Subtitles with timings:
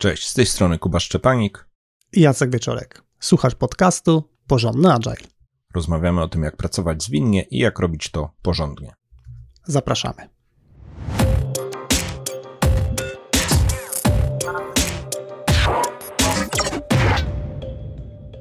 [0.00, 1.68] Cześć, z tej strony Kuba Szczepanik
[2.12, 3.02] i Jacek Wieczorek.
[3.20, 5.16] Słuchasz podcastu Porządny Agile.
[5.74, 8.94] Rozmawiamy o tym, jak pracować zwinnie i jak robić to porządnie.
[9.64, 10.28] Zapraszamy.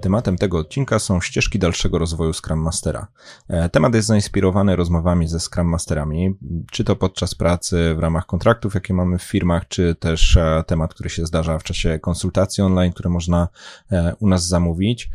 [0.07, 3.07] Tematem tego odcinka są ścieżki dalszego rozwoju Scrum Mastera.
[3.47, 6.35] E, temat jest zainspirowany rozmowami ze Scrum Masterami,
[6.71, 10.93] czy to podczas pracy w ramach kontraktów, jakie mamy w firmach, czy też e, temat,
[10.93, 13.47] który się zdarza w czasie konsultacji online, które można
[13.91, 15.09] e, u nas zamówić.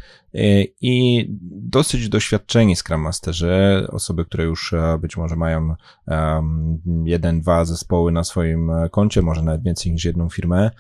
[0.81, 5.75] I dosyć doświadczeni Scrum Masterzy, osoby, które już być może mają
[7.05, 10.71] jeden, dwa zespoły na swoim koncie, może nawet więcej niż jedną firmę,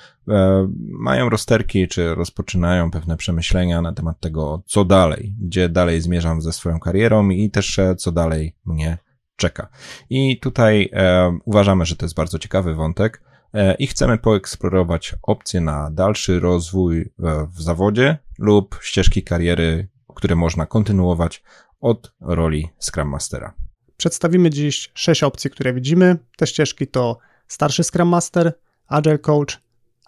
[0.99, 6.53] mają rozterki, czy rozpoczynają pewne przemyślenia na temat tego, co dalej, gdzie dalej zmierzam ze
[6.53, 8.99] swoją karierą i też e, co dalej mnie
[9.37, 9.69] czeka.
[10.11, 13.32] I tutaj e, uważamy, że to jest bardzo ciekawy wątek e,
[13.79, 17.07] i chcemy poeksplorować opcje na dalszy rozwój e,
[17.55, 21.43] w zawodzie lub ścieżki kariery, które można kontynuować
[21.81, 23.55] od roli Scrum Mastera.
[23.97, 26.17] Przedstawimy dziś sześć opcji, które widzimy.
[26.37, 28.53] Te ścieżki to starszy Scrum Master,
[28.87, 29.61] Agile Coach,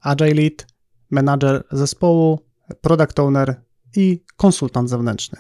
[0.03, 0.67] Agile Lead,
[1.11, 2.41] Manager zespołu,
[2.81, 3.61] Product Owner
[3.97, 5.39] i konsultant zewnętrzny.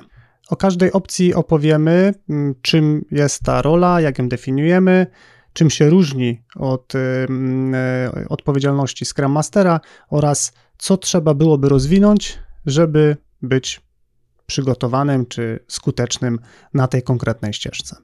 [0.49, 5.07] O każdej opcji opowiemy, mm, czym jest ta rola, jak ją definiujemy,
[5.55, 6.99] czym się różni od e,
[8.29, 13.81] odpowiedzialności Scrum Mastera oraz co trzeba byłoby rozwinąć, żeby być
[14.47, 16.39] przygotowanym czy skutecznym
[16.75, 17.97] na tej konkretnej ścieżce.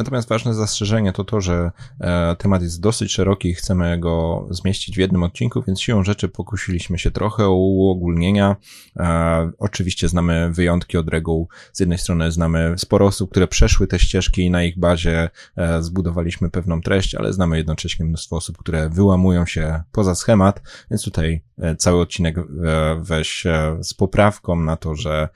[0.00, 1.70] Natomiast ważne zastrzeżenie to to, że
[2.00, 6.28] e, temat jest dosyć szeroki i chcemy go zmieścić w jednym odcinku, więc siłą rzeczy
[6.28, 8.56] pokusiliśmy się trochę o uogólnienia.
[8.96, 11.48] E, oczywiście znamy wyjątki od reguł.
[11.72, 15.82] Z jednej strony znamy sporo osób, które przeszły te ścieżki i na ich bazie e,
[15.82, 21.42] zbudowaliśmy pewną treść, ale znamy jednocześnie mnóstwo osób, które wyłamują się poza schemat, więc tutaj
[21.78, 22.36] cały odcinek
[23.00, 23.46] weź
[23.82, 25.28] z poprawką na to, że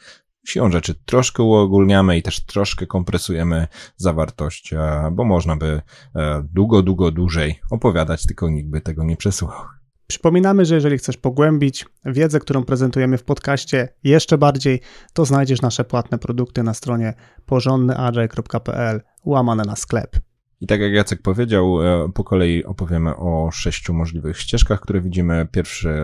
[0.44, 5.82] siłą rzeczy troszkę uogólniamy i też troszkę kompresujemy zawartość, e, bo można by
[6.14, 9.66] e, długo, długo dłużej opowiadać, tylko nikt by tego nie przesłuchał.
[10.06, 14.80] Przypominamy, że jeżeli chcesz pogłębić wiedzę, którą prezentujemy w podcaście jeszcze bardziej,
[15.12, 17.14] to znajdziesz nasze płatne produkty na stronie
[17.46, 20.16] porządnyagile.pl łamane na sklep.
[20.60, 25.48] I tak jak Jacek powiedział, e, po kolei opowiemy o sześciu możliwych ścieżkach, które widzimy.
[25.52, 25.94] Pierwszy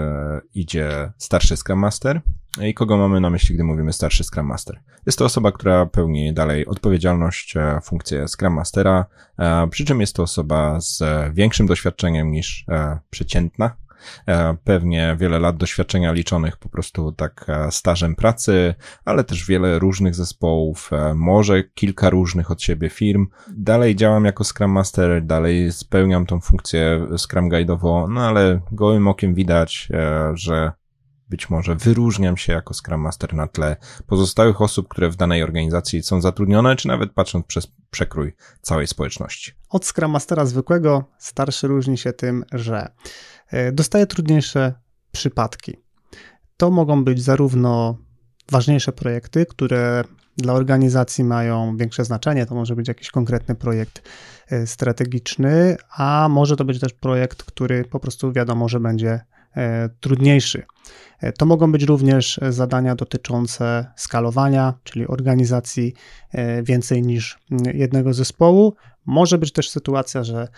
[0.55, 2.21] idzie starszy Scrum Master.
[2.63, 4.81] I kogo mamy na myśli, gdy mówimy starszy Scrum Master?
[5.07, 9.07] Jest to osoba, która pełni dalej odpowiedzialność, e, funkcję Scrum Mastera,
[9.39, 11.03] e, przy czym jest to osoba z
[11.35, 12.65] większym doświadczeniem niż
[13.11, 13.77] przeciętna
[14.29, 18.75] E, pewnie wiele lat doświadczenia liczonych po prostu tak stażem pracy,
[19.05, 23.27] ale też wiele różnych zespołów, może kilka różnych od siebie firm.
[23.57, 29.35] Dalej działam jako Scrum Master, dalej spełniam tą funkcję Scrum Guide'owo, no ale gołym okiem
[29.35, 29.89] widać,
[30.35, 30.73] że
[31.31, 33.77] być może wyróżniam się jako Scrum Master na tle
[34.07, 38.33] pozostałych osób, które w danej organizacji są zatrudnione, czy nawet patrząc przez przekrój
[38.63, 39.53] całej społeczności.
[39.69, 42.91] Od Scrum Mastera zwykłego starszy różni się tym, że
[43.51, 44.75] E, dostaje trudniejsze
[45.13, 45.77] przypadki.
[46.57, 47.99] To mogą być zarówno
[48.51, 50.05] ważniejsze projekty, które
[50.37, 52.47] dla organizacji mają większe znaczenie.
[52.47, 54.03] To może być jakiś konkretny projekt
[54.49, 59.21] e, strategiczny, a może to być też projekt, który po prostu wiadomo, że będzie
[60.01, 60.63] trudniejszy.
[61.39, 65.95] To mogą być również zadania dotyczące skalowania, czyli organizacji
[66.63, 67.39] więcej niż
[67.75, 68.75] jednego zespołu,
[69.07, 70.49] może być też sytuacja, że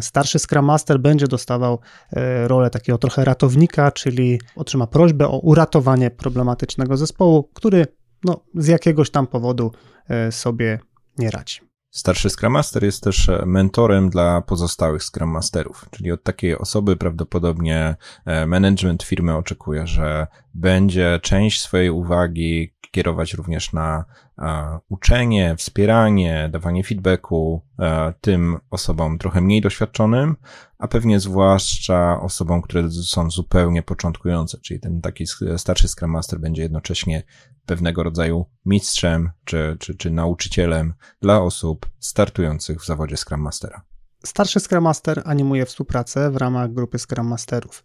[0.00, 1.78] starszy Scrum Master będzie dostawał
[2.12, 7.86] e, rolę takiego trochę ratownika, czyli otrzyma prośbę o uratowanie problematycznego zespołu, który
[8.24, 9.72] no, z jakiegoś tam powodu
[10.08, 10.78] e, sobie
[11.18, 11.71] nie radzi.
[11.92, 17.96] Starszy Scrum Master jest też mentorem dla pozostałych Scrum Masterów, czyli od takiej osoby prawdopodobnie
[18.24, 24.04] e, management firmy oczekuje, że będzie część swojej uwagi kierować również na
[24.88, 30.36] uczenie, wspieranie, dawanie feedbacku e, tym osobom trochę mniej doświadczonym,
[30.78, 35.24] a pewnie zwłaszcza osobom, które są zupełnie początkujące, czyli ten taki
[35.56, 37.22] starszy Scrum Master będzie jednocześnie
[37.66, 43.82] pewnego rodzaju mistrzem czy, czy, czy nauczycielem dla osób startujących w zawodzie Scrum Mastera.
[44.26, 47.84] Starszy Scrum Master animuje współpracę w ramach grupy Scrum Masterów.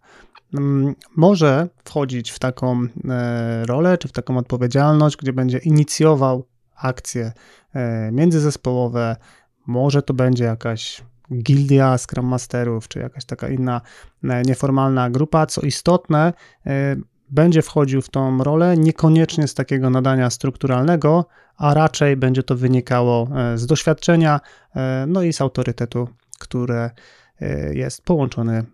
[0.54, 7.32] Mm, może wchodzić w taką e, rolę, czy w taką odpowiedzialność, gdzie będzie inicjował akcje
[7.74, 9.16] e, międzyzespołowe,
[9.68, 11.02] może to będzie jakaś
[11.34, 13.82] gildia Scrum Masterów, czy jakaś taka inna
[14.24, 15.46] e, nieformalna grupa.
[15.46, 16.34] Co istotne,
[17.30, 21.26] będzie wchodził w tą rolę niekoniecznie z takiego nadania strukturalnego,
[21.58, 24.40] a raczej będzie to wynikało z doświadczenia,
[25.08, 26.08] no i z autorytetu,
[26.40, 26.92] które
[27.74, 28.66] jest połączony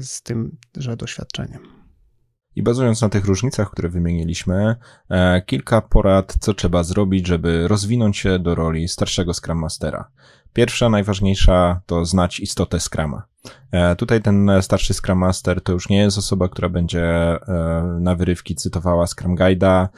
[0.00, 1.84] z tym, że doświadczeniem.
[2.56, 4.76] I bazując na tych różnicach, które wymieniliśmy,
[5.10, 10.10] e, kilka porad, co trzeba zrobić, żeby rozwinąć się do roli starszego Scrum Mastera.
[10.52, 13.22] Pierwsza, najważniejsza to znać istotę Scrama.
[13.70, 17.38] E, tutaj ten starszy Scrum Master to już nie jest osoba, która będzie e,
[18.00, 19.88] na wyrywki cytowała Scrum Guide'a,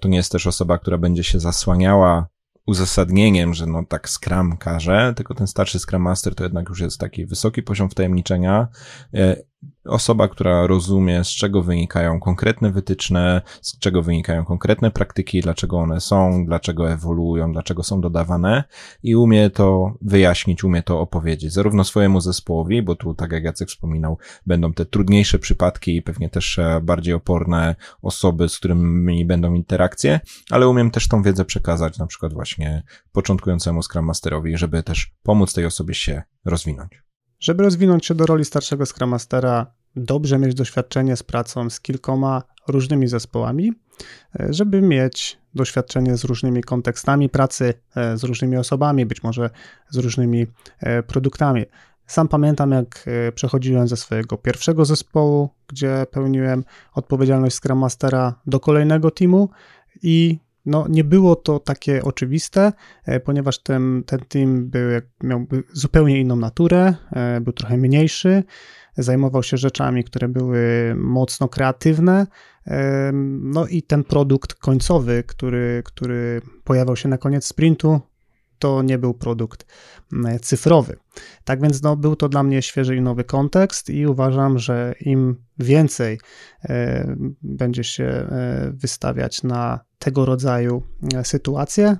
[0.00, 2.26] to nie jest też osoba, która będzie się zasłaniała
[2.66, 7.00] uzasadnieniem, że no tak Scrum każe, tylko ten starszy Scrum Master to jednak już jest
[7.00, 8.68] taki wysoki poziom wtajemniczenia
[9.84, 16.00] osoba, która rozumie, z czego wynikają konkretne wytyczne, z czego wynikają konkretne praktyki, dlaczego one
[16.00, 18.64] są, dlaczego ewoluują, dlaczego są dodawane
[19.02, 23.68] i umie to wyjaśnić, umie to opowiedzieć, zarówno swojemu zespołowi, bo tu, tak jak Jacek
[23.68, 29.54] wspominał, będą te trudniejsze przypadki i pewnie też e, bardziej oporne osoby, z którymi będą
[29.54, 30.20] interakcje,
[30.50, 32.82] ale umiem też tą wiedzę przekazać na przykład właśnie
[33.12, 37.05] początkującemu Scrum Masterowi, żeby też pomóc tej osobie się rozwinąć.
[37.40, 39.66] Żeby rozwinąć się do roli starszego Scrum Mastera,
[39.96, 43.72] dobrze mieć doświadczenie z pracą z kilkoma różnymi zespołami,
[44.40, 49.50] e, żeby mieć doświadczenie z różnymi kontekstami pracy, e, z różnymi osobami, być może
[49.90, 50.46] z różnymi
[50.80, 51.64] e, produktami.
[52.06, 53.04] Sam pamiętam, jak
[53.34, 59.48] przechodziłem ze swojego pierwszego zespołu, gdzie pełniłem odpowiedzialność Scrum Mastera do kolejnego teamu
[60.02, 62.72] i no, nie było to takie oczywiste,
[63.04, 64.90] e, ponieważ ten, ten team był,
[65.22, 68.44] miał zupełnie inną naturę, e, był trochę mniejszy,
[68.96, 72.26] zajmował się rzeczami, które były mocno kreatywne.
[72.66, 73.10] E,
[73.40, 78.00] no i ten produkt końcowy, który, który pojawiał się na koniec sprintu,
[78.58, 79.66] to nie był produkt
[80.12, 80.96] mm, cyfrowy.
[81.44, 85.36] Tak więc no, był to dla mnie świeży i nowy kontekst i uważam, że im
[85.58, 86.20] więcej
[86.64, 90.82] e, będzie się e, wystawiać na tego rodzaju
[91.14, 91.96] e, sytuacje,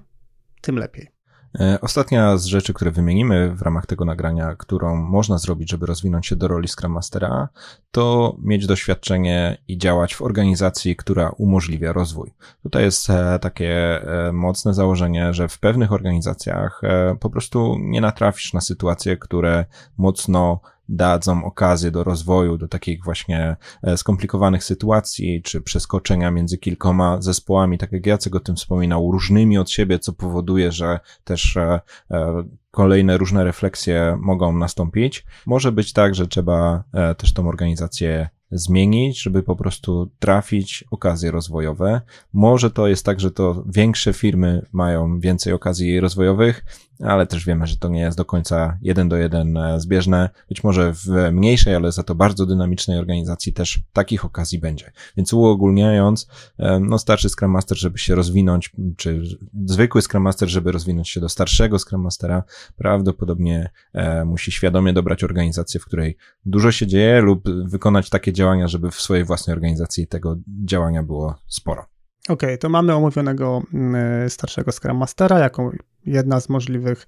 [0.60, 1.15] tym lepiej.
[1.60, 6.26] E, ostatnia z rzeczy, które wymienimy w ramach tego nagrania, którą można zrobić, żeby rozwinąć
[6.26, 7.48] się do roli Scrum Mastera,
[7.90, 12.34] to mieć doświadczenie i działać w organizacji, która umożliwia rozwój.
[12.62, 16.80] Tutaj jest e, takie e, mocne założenie, że w pewnych organizacjach
[17.20, 19.64] po prostu nie natrafisz na sytuacje, które
[19.98, 27.22] mocno dadzą okazję do rozwoju, do takich właśnie e, skomplikowanych sytuacji, czy przeskoczenia między kilkoma
[27.22, 31.80] zespołami, tak jak Jacek o tym wspominał, różnymi od siebie, co powoduje, że też e,
[32.10, 35.26] e, kolejne różne refleksje mogą nastąpić.
[35.46, 36.84] Może być tak, że trzeba
[37.16, 42.00] też tą organizację zmienić, żeby po prostu trafić okazje rozwojowe.
[42.32, 46.64] Może to jest tak, że to większe firmy mają więcej okazji rozwojowych,
[47.00, 50.30] ale też wiemy, że to nie jest do końca jeden do jeden e, zbieżne.
[50.48, 54.92] Być może w mniejszej, ale za to bardzo dynamicznej organizacji też takich okazji będzie.
[55.16, 56.28] Więc uogólniając,
[56.58, 59.22] e, no starszy Scrum Master, żeby się rozwinąć, czy
[59.66, 62.42] zwykły Scrum Master, żeby rozwinąć się do starszego Scrum Mastera,
[62.76, 68.68] prawdopodobnie e, musi świadomie dobrać organizację, w której dużo się dzieje lub wykonać takie działania,
[68.68, 71.95] żeby w swojej własnej organizacji tego działania było sporo.
[72.28, 75.70] Okej, okay, to mamy omówionego mm, starszego Scrum Mastera jako
[76.06, 77.06] jedna z możliwych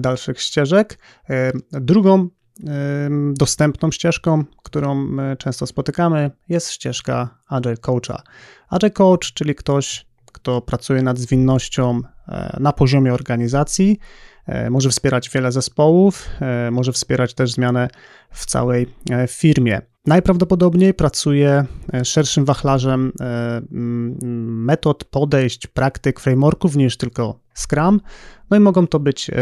[0.00, 0.98] dalszych ścieżek.
[1.30, 2.28] E, drugą
[3.32, 5.06] dostępną ścieżką, którą
[5.38, 8.22] często spotykamy, jest ścieżka Agile Coacha.
[8.68, 13.98] Agile Coach, czyli ktoś, kto pracuje nad zwinnością e, na poziomie organizacji,
[14.46, 16.28] e, może wspierać wiele zespołów,
[16.70, 17.88] może wspierać też zmianę
[18.30, 18.94] w całej
[19.28, 19.93] firmie.
[20.06, 21.64] Najprawdopodobniej pracuje
[21.94, 28.00] e, szerszym wachlarzem e, metod, podejść, praktyk, frameworków niż tylko Scrum.
[28.50, 29.34] No i mogą to być e,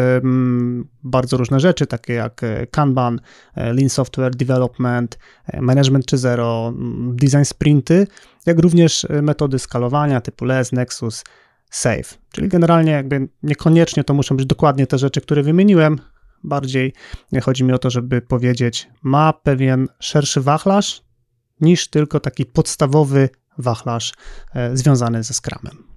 [1.03, 2.41] bardzo różne rzeczy, takie jak
[2.71, 3.21] Kanban,
[3.57, 5.19] Lean Software Development,
[5.61, 8.07] Management 3.0, Design Sprinty,
[8.47, 11.25] jak również metody skalowania typu LES, Nexus,
[11.71, 12.19] Save.
[12.33, 15.99] Czyli generalnie jakby niekoniecznie to muszą być dokładnie te rzeczy, które wymieniłem,
[16.45, 16.93] Bardziej
[17.43, 21.03] chodzi mi o to, żeby powiedzieć, ma pewien szerszy wachlarz
[21.61, 24.13] niż tylko taki podstawowy wachlarz
[24.55, 25.93] e, związany ze Scrumem.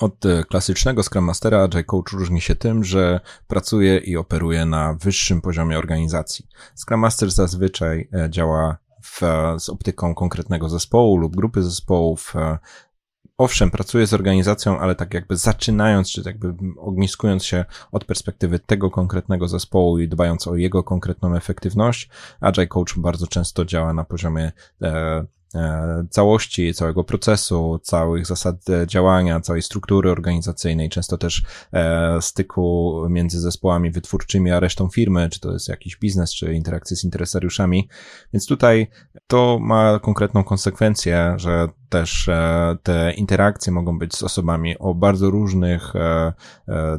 [0.00, 4.94] Od e, klasycznego Scrum Mastera Agile Coach różni się tym, że pracuje i operuje na
[4.94, 6.46] wyższym poziomie organizacji.
[6.76, 9.20] Scrum Master zazwyczaj e, działa w,
[9.58, 12.34] z optyką konkretnego zespołu lub grupy zespołów,
[13.40, 18.58] owszem, pracuje z organizacją, ale tak jakby zaczynając, czy tak jakby ogniskując się od perspektywy
[18.58, 22.08] tego konkretnego zespołu i dbając o jego konkretną efektywność,
[22.40, 25.24] Agile Coach bardzo często działa na poziomie e,
[26.10, 31.42] całości, całego procesu, całych zasad działania, całej struktury organizacyjnej, często też
[31.72, 36.96] e, styku między zespołami wytwórczymi a resztą firmy, czy to jest jakiś biznes, czy interakcje
[36.96, 37.88] z interesariuszami.
[38.32, 38.86] Więc tutaj
[39.26, 45.30] to ma konkretną konsekwencję, że też e, te interakcje mogą być z osobami o bardzo
[45.30, 46.32] różnych e,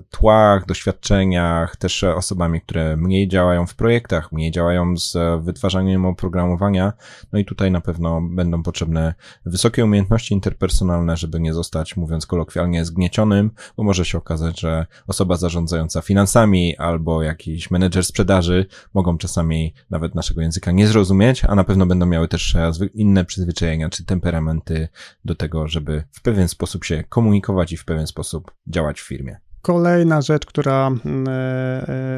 [0.10, 6.93] tłach, doświadczeniach, też osobami, które mniej działają w projektach, mniej działają z wytwarzaniem oprogramowania.
[7.34, 9.13] No i tutaj na pewno będą potrzebne
[9.45, 15.36] wysokie umiejętności interpersonalne, żeby nie zostać, mówiąc kolokwialnie, zgniecionym, bo może się okazać, że osoba
[15.36, 21.63] zarządzająca finansami albo jakiś menedżer sprzedaży mogą czasami nawet naszego języka nie zrozumieć, a na
[21.63, 22.55] pewno będą miały też
[22.93, 24.88] inne przyzwyczajenia czy temperamenty
[25.25, 29.38] do tego, żeby w pewien sposób się komunikować i w pewien sposób działać w firmie.
[29.62, 31.31] Kolejna rzecz, która mm, e,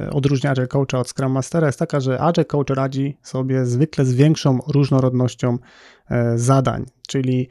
[0.05, 4.05] e, odróżnia Agile Coacha od Scrum Mastera jest taka, że Agile Coach radzi sobie zwykle
[4.05, 5.57] z większą różnorodnością
[6.35, 7.47] zadań, czyli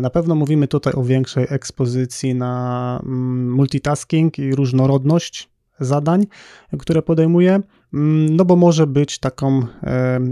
[0.00, 6.26] na pewno mówimy tutaj o większej ekspozycji na mm, multitasking i różnorodność zadań,
[6.78, 7.60] które podejmuje.
[7.94, 9.66] Mm, no bo może być taką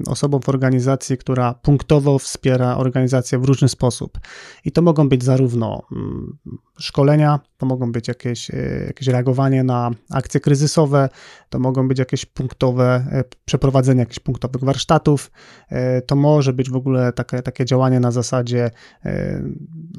[0.06, 4.18] osobą w organizacji, która punktowo wspiera organizację w różny sposób.
[4.64, 6.38] I to mogą być zarówno mm,
[6.78, 11.08] szkolenia, to mogą być jakieś, e, jakieś reagowanie na akcje kryzysowe,
[11.48, 15.30] to mogą być jakieś punktowe, e, przeprowadzenie jakichś punktowych warsztatów,
[15.68, 18.70] e, to może być w ogóle takie, takie działanie na zasadzie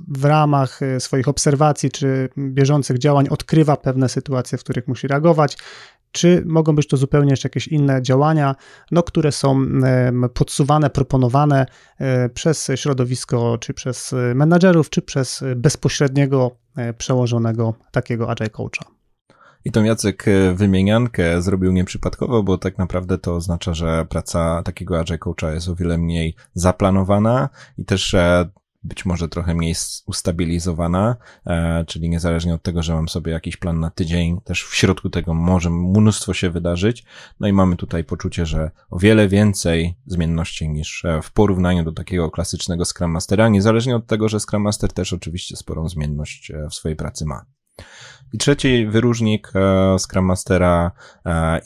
[0.07, 5.57] w ramach swoich obserwacji czy bieżących działań odkrywa pewne sytuacje, w których musi reagować,
[6.11, 8.55] czy mogą być to zupełnie jeszcze jakieś inne działania,
[8.91, 9.65] no, które są
[10.33, 11.65] podsuwane, proponowane
[11.99, 18.85] e, przez środowisko, czy przez menadżerów, czy przez bezpośredniego e, przełożonego takiego agile coacha.
[19.65, 24.99] I tą Jacek e, wymieniankę zrobił nieprzypadkowo, bo tak naprawdę to oznacza, że praca takiego
[24.99, 28.15] agile coacha jest o wiele mniej zaplanowana i też
[28.83, 33.79] być może trochę mniej ustabilizowana, e, czyli niezależnie od tego, że mam sobie jakiś plan
[33.79, 37.03] na tydzień, też w środku tego może mnóstwo się wydarzyć.
[37.39, 41.91] No i mamy tutaj poczucie, że o wiele więcej zmienności niż e, w porównaniu do
[41.91, 46.67] takiego klasycznego Scrum Mastera, niezależnie od tego, że Scrum Master też oczywiście sporą zmienność e,
[46.69, 47.45] w swojej pracy ma.
[48.33, 49.53] I trzeci wyróżnik
[49.97, 50.91] Scrum Mastera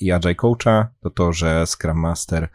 [0.01, 2.49] i Agile Coacha to to, że Scrum Master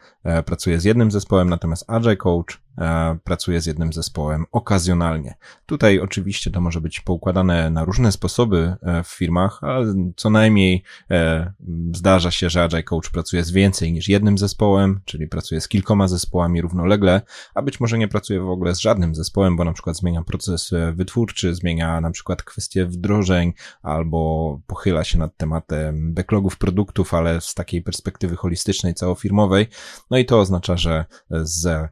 [0.44, 5.34] pracuje z jednym zespołem, natomiast Agile Coach E, pracuje z jednym zespołem okazjonalnie.
[5.66, 10.82] Tutaj oczywiście to może być poukładane na różne sposoby e, w firmach, ale co najmniej
[11.10, 11.52] e,
[11.94, 16.08] zdarza się, że Agile Coach pracuje z więcej niż jednym zespołem, czyli pracuje z kilkoma
[16.08, 17.22] zespołami równolegle,
[17.54, 20.70] a być może nie pracuje w ogóle z żadnym zespołem, bo na przykład zmienia proces
[20.92, 23.52] wytwórczy, zmienia na przykład kwestie wdrożeń,
[24.00, 29.66] albo pochyla się nad tematem backlogów produktów, ale z takiej perspektywy holistycznej, całofirmowej.
[30.10, 31.88] No i to oznacza, że z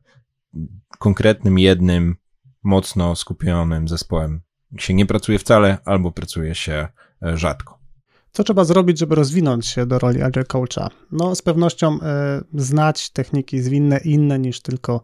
[0.99, 2.17] konkretnym, jednym,
[2.62, 4.41] mocno skupionym zespołem
[4.79, 6.88] się nie pracuje wcale, albo pracuje się
[7.35, 7.77] rzadko.
[8.38, 10.90] Co trzeba zrobić, żeby rozwinąć się do roli Agile Coacha?
[11.12, 15.02] No, z pewnością e, znać techniki zwinne inne niż tylko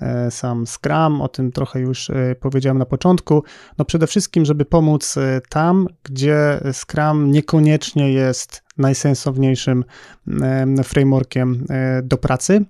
[0.00, 3.42] e, sam Scrum, o tym trochę już e, powiedziałem na początku.
[3.78, 5.14] No, przede wszystkim, żeby pomóc
[5.48, 9.84] tam, gdzie Scrum niekoniecznie jest najsensowniejszym
[10.84, 11.66] frameworkiem
[12.02, 12.64] do pracy.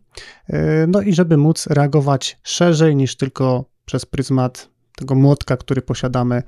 [0.88, 6.42] No i żeby móc reagować szerzej niż tylko przez pryzmat tego młotka, który posiadamy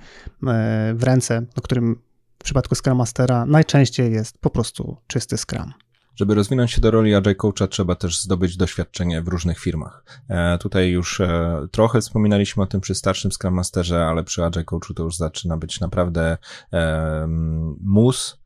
[0.95, 2.08] w ręce, o którym
[2.39, 5.73] w przypadku Scrum Mastera najczęściej jest po prostu czysty Scrum.
[6.17, 10.05] Żeby rozwinąć się do roli Agile Coacha, trzeba też zdobyć doświadczenie w różnych firmach.
[10.29, 14.65] E, tutaj już e, trochę wspominaliśmy o tym przy starszym Scrum Masterze, ale przy Agile
[14.65, 16.39] Coachu to już zaczyna być naprawdę
[16.73, 17.27] e,
[17.81, 18.39] mus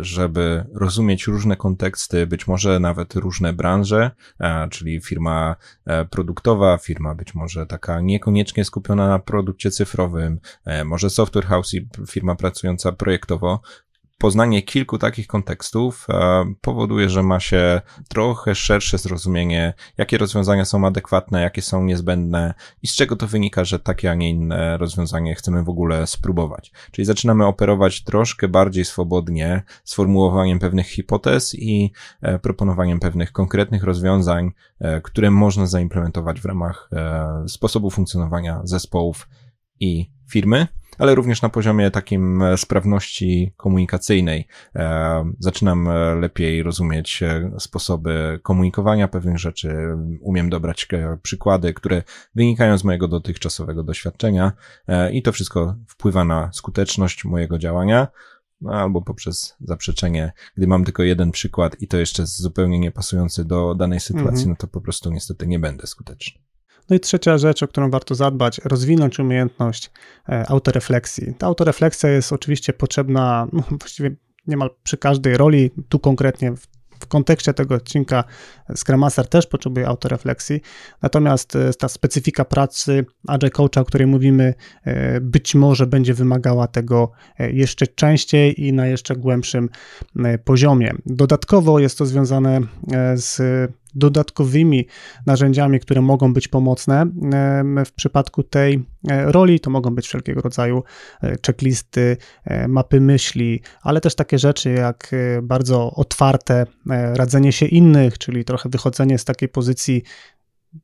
[0.00, 4.10] żeby rozumieć różne konteksty, być może nawet różne branże,
[4.40, 10.38] e, czyli firma e, produktowa, firma być może taka niekoniecznie skupiona na produkcie cyfrowym,
[10.84, 13.60] może software house i firma pracująca projektowo,
[14.18, 20.86] poznanie kilku takich kontekstów e, powoduje, że ma się trochę szersze zrozumienie, jakie rozwiązania są
[20.86, 25.34] adekwatne, jakie są niezbędne i z czego to wynika, że takie, a nie inne rozwiązanie
[25.34, 26.72] chcemy w ogóle spróbować.
[26.90, 34.50] Czyli zaczynamy operować troszkę bardziej swobodnie, sformułowaniem pewnych hipotez i e, proponowaniem pewnych konkretnych rozwiązań,
[34.80, 36.90] e, które można zaimplementować w ramach
[37.48, 39.28] sposobu funkcjonowania zespołów
[39.80, 40.66] i firmy
[40.98, 44.46] ale również na poziomie takim e, sprawności komunikacyjnej.
[44.76, 47.20] E, zaczynam e, lepiej rozumieć
[47.58, 49.76] sposoby komunikowania pewnych rzeczy,
[50.20, 50.88] umiem dobrać
[51.22, 52.02] przykłady, które
[52.34, 54.52] wynikają z mojego dotychczasowego doświadczenia
[55.12, 58.08] i to wszystko wpływa na skuteczność mojego działania
[58.60, 63.74] no, albo poprzez zaprzeczenie, gdy mam tylko jeden przykład i to jeszcze zupełnie niepasujący do
[63.74, 64.48] danej sytuacji, mhm.
[64.48, 66.47] no to po prostu niestety nie będę skuteczny.
[66.90, 69.90] No i trzecia rzecz, o którą warto zadbać, rozwinąć umiejętność
[70.28, 71.34] e, autorefleksji.
[71.38, 74.10] Ta autorefleksja jest oczywiście potrzebna no, właściwie
[74.46, 76.66] niemal przy każdej roli, tu konkretnie w
[77.00, 78.24] w kontekście tego odcinka
[78.76, 80.60] Scrum Master też potrzebuje autorefleksji,
[81.02, 84.54] natomiast e, ta specyfika pracy Agile Coacha, o której mówimy,
[84.84, 89.68] e, być może będzie wymagała tego jeszcze częściej i na jeszcze głębszym
[90.44, 90.94] poziomie.
[91.06, 92.60] Dodatkowo jest to związane
[93.14, 93.40] z
[93.98, 94.86] dodatkowymi
[95.26, 97.06] narzędziami, które mogą być pomocne
[97.86, 99.60] w przypadku tej e, roli.
[99.60, 100.82] To mogą być wszelkiego rodzaju
[101.22, 105.10] e, checklisty, e, mapy myśli, ale też takie rzeczy jak
[105.42, 106.66] bardzo otwarte
[107.14, 110.02] radzenie się innych, czyli trochę wychodzenie z takiej pozycji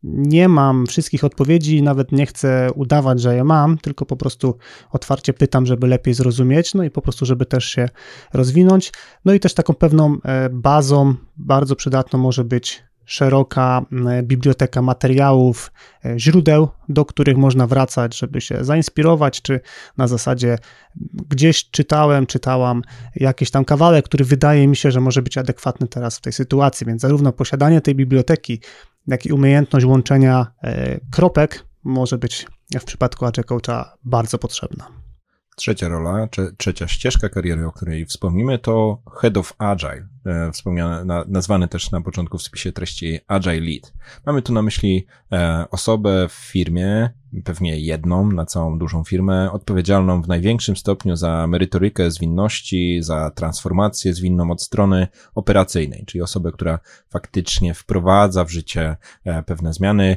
[0.02, 4.56] nie mam wszystkich odpowiedzi, nawet nie chcę udawać, że je mam, tylko po prostu
[4.90, 7.88] otwarcie pytam, żeby lepiej zrozumieć, no i po prostu, żeby też się
[8.32, 8.92] rozwinąć.
[9.24, 10.16] No i też taką pewną
[10.50, 13.82] bazą bardzo przydatną może być szeroka
[14.22, 15.72] biblioteka materiałów,
[16.04, 19.60] e, źródeł, do których można wracać, żeby się zainspirować, czy
[19.96, 20.58] na zasadzie
[21.28, 22.82] gdzieś czytałem, czytałam
[23.16, 26.86] jakiś tam kawałek, który wydaje mi się, że może być adekwatny teraz w tej sytuacji,
[26.86, 28.60] więc zarówno posiadanie tej biblioteki,
[29.06, 32.46] jak i umiejętność łączenia e, kropek może być
[32.80, 35.04] w przypadku Agile Coacha bardzo potrzebna.
[35.56, 41.24] Trzecia rola, trzecia ścieżka kariery, o której wspomnimy, to Head of Agile, e, wspomniane, na,
[41.28, 43.92] nazwany też na początku w spisie treści Agile Lead.
[44.26, 47.10] Mamy tu na myśli e, osobę w firmie,
[47.44, 54.14] pewnie jedną na całą dużą firmę, odpowiedzialną w największym stopniu za merytorykę zwinności, za transformację
[54.14, 56.78] zwinną od strony operacyjnej, czyli osobę, która
[57.10, 60.16] faktycznie wprowadza w życie e, pewne zmiany,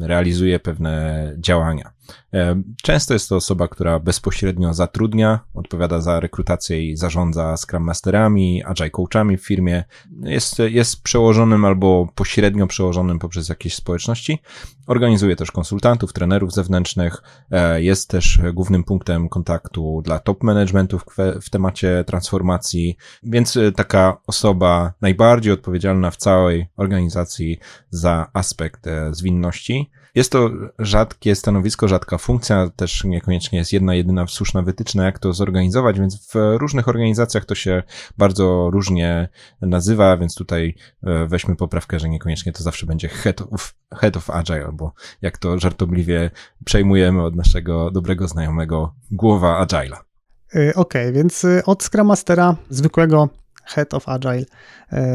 [0.00, 1.92] realizuje pewne działania.
[2.34, 8.64] E, często jest to osoba, która bezpośrednio zatrudnia, odpowiada za rekrutację i zarządza Scrum Masterami,
[8.64, 9.84] Agile Coachami w firmie.
[10.22, 14.38] Jest, jest przełożonym albo pośrednio przełożonym poprzez jakieś społeczności.
[14.86, 17.22] Organizuje też konsultantów, trenerów zewnętrznych.
[17.50, 20.98] E, jest też głównym punktem kontaktu dla top managementu
[21.40, 27.58] w, temacie transformacji, więc e, taka osoba najbardziej odpowiedzialna w całej organizacji
[27.90, 29.90] za aspekt zwinności.
[30.20, 35.32] Jest to rzadkie stanowisko, rzadka funkcja, też niekoniecznie jest jedna, jedyna słuszna wytyczna, jak to
[35.32, 37.82] zorganizować, więc w różnych organizacjach to się
[38.18, 39.28] bardzo różnie
[39.62, 44.30] nazywa, więc tutaj e, weźmy poprawkę, że niekoniecznie to zawsze będzie head of, head of
[44.30, 46.30] agile, bo jak to żartobliwie
[46.64, 49.96] przejmujemy od naszego dobrego znajomego głowa agile'a.
[49.96, 53.28] E, okej, okay, więc e, od Scrum Mastera zwykłego
[53.70, 54.44] Head of Agile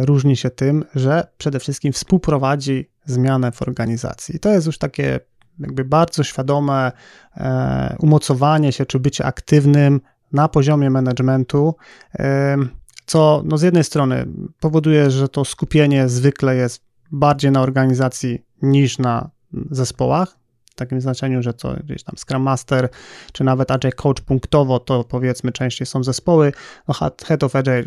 [0.02, 4.40] różni się tym, że przede wszystkim współprowadzi zmianę w organizacji.
[4.40, 5.20] To jest już takie
[5.60, 6.92] jakby bardzo świadome
[7.38, 11.76] e, umocowanie się, czy bycie aktywnym na poziomie managementu,
[12.20, 12.58] e,
[13.06, 14.26] co no z jednej strony
[14.60, 19.30] powoduje, że to skupienie zwykle jest bardziej na organizacji niż na
[19.72, 20.38] zespołach,
[20.76, 22.90] w takim znaczeniu, że to gdzieś tam Scrum Master,
[23.32, 26.52] czy nawet Agile Coach punktowo, to powiedzmy częściej są zespoły.
[26.88, 26.94] No
[27.26, 27.84] Head of Agile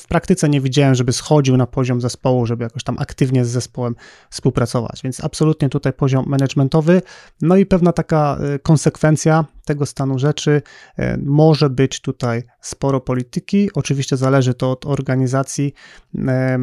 [0.00, 3.96] w praktyce nie widziałem, żeby schodził na poziom zespołu, żeby jakoś tam aktywnie z zespołem
[4.30, 7.02] współpracować, więc absolutnie tutaj poziom managementowy,
[7.42, 10.62] no i pewna taka y, konsekwencja tego stanu rzeczy.
[10.98, 13.70] Y, może być tutaj sporo polityki.
[13.74, 15.74] Oczywiście zależy to od organizacji,
[16.14, 16.20] y,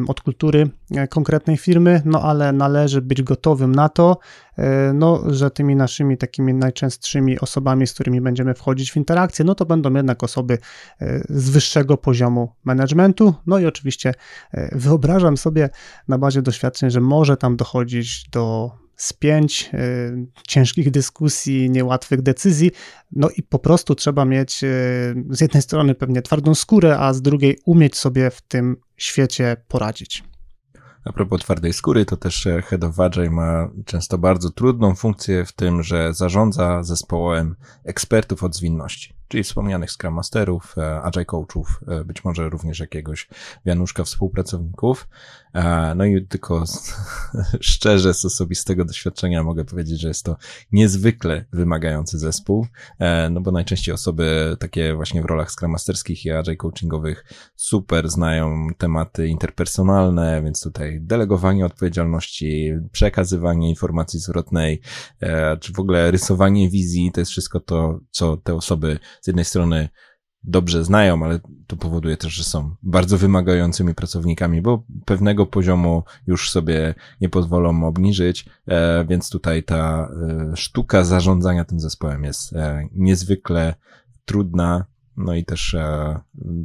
[0.08, 0.70] od kultury
[1.10, 4.18] konkretnej firmy, no ale należy być gotowym na to,
[4.94, 9.66] no, że tymi naszymi takimi najczęstszymi osobami, z którymi będziemy wchodzić w interakcję, no to
[9.66, 10.58] będą jednak osoby
[11.28, 13.34] z wyższego poziomu managementu.
[13.46, 14.14] No i oczywiście
[14.52, 15.70] e, wyobrażam sobie
[16.08, 19.78] na bazie doświadczeń, że może tam dochodzić do spięć, e,
[20.48, 22.70] ciężkich dyskusji, niełatwych decyzji.
[23.12, 24.68] No i po prostu trzeba mieć e,
[25.30, 30.24] z jednej strony pewnie twardą skórę, a z drugiej umieć sobie w tym świecie poradzić.
[31.04, 35.52] A propos twardej skóry, to też Head of Agile ma często bardzo trudną funkcję w
[35.52, 42.04] tym, że zarządza zespołem ekspertów od zwinności czyli wspomnianych Scrum Masterów, e, Agile Coachów, e,
[42.04, 43.28] być może również jakiegoś
[43.66, 45.08] wianuszka współpracowników.
[45.54, 46.64] E, no i tylko
[47.60, 50.36] szczerze z osobistego doświadczenia mogę powiedzieć, że jest to
[50.72, 52.66] niezwykle wymagający zespół,
[53.30, 57.24] no bo najczęściej osoby takie właśnie w rolach Scrum Masterskich i Agile Coachingowych
[57.56, 64.80] super znają tematy interpersonalne, więc tutaj delegowanie odpowiedzialności, przekazywanie informacji zwrotnej,
[65.60, 69.88] czy w ogóle rysowanie wizji, to jest wszystko to, co te osoby z jednej strony
[70.44, 76.50] dobrze znają, ale to powoduje też, że są bardzo wymagającymi pracownikami, bo pewnego poziomu już
[76.50, 80.08] sobie nie pozwolą obniżyć, e, więc tutaj ta
[80.52, 83.74] e, sztuka zarządzania tym zespołem jest e, niezwykle
[84.24, 85.76] trudna, no i też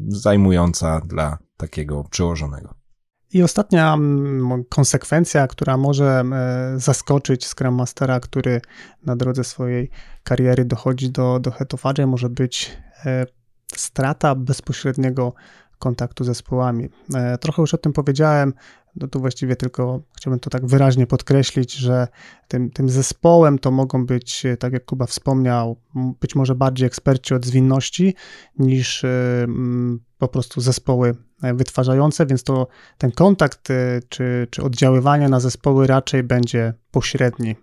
[0.08, 2.83] zajmująca dla takiego przełożonego.
[3.34, 6.24] I ostatnia mm, konsekwencja, która może
[6.76, 8.62] zaskoczyć Scrum Mastera, który
[9.06, 9.90] na drodze swojej
[10.24, 12.72] kariery dochodzi do, do Head of Agile, może być
[13.06, 13.26] e,
[13.76, 15.34] strata bezpośredniego
[15.80, 16.90] kontaktu z zespołami.
[17.42, 18.54] Trochę już o tym powiedziałem,
[18.96, 22.08] no tu właściwie tylko chciałbym to tak wyraźnie podkreślić, że
[22.48, 25.78] tym, tym zespołem to mogą być, tak jak Kuba wspomniał,
[26.22, 28.16] być może bardziej eksperci od zwinności
[28.60, 29.06] niż
[30.18, 31.16] po prostu zespoły
[31.54, 33.68] wytwarzające, więc to ten kontakt
[34.10, 37.56] czy, czy oddziaływanie na zespoły raczej będzie pośredni.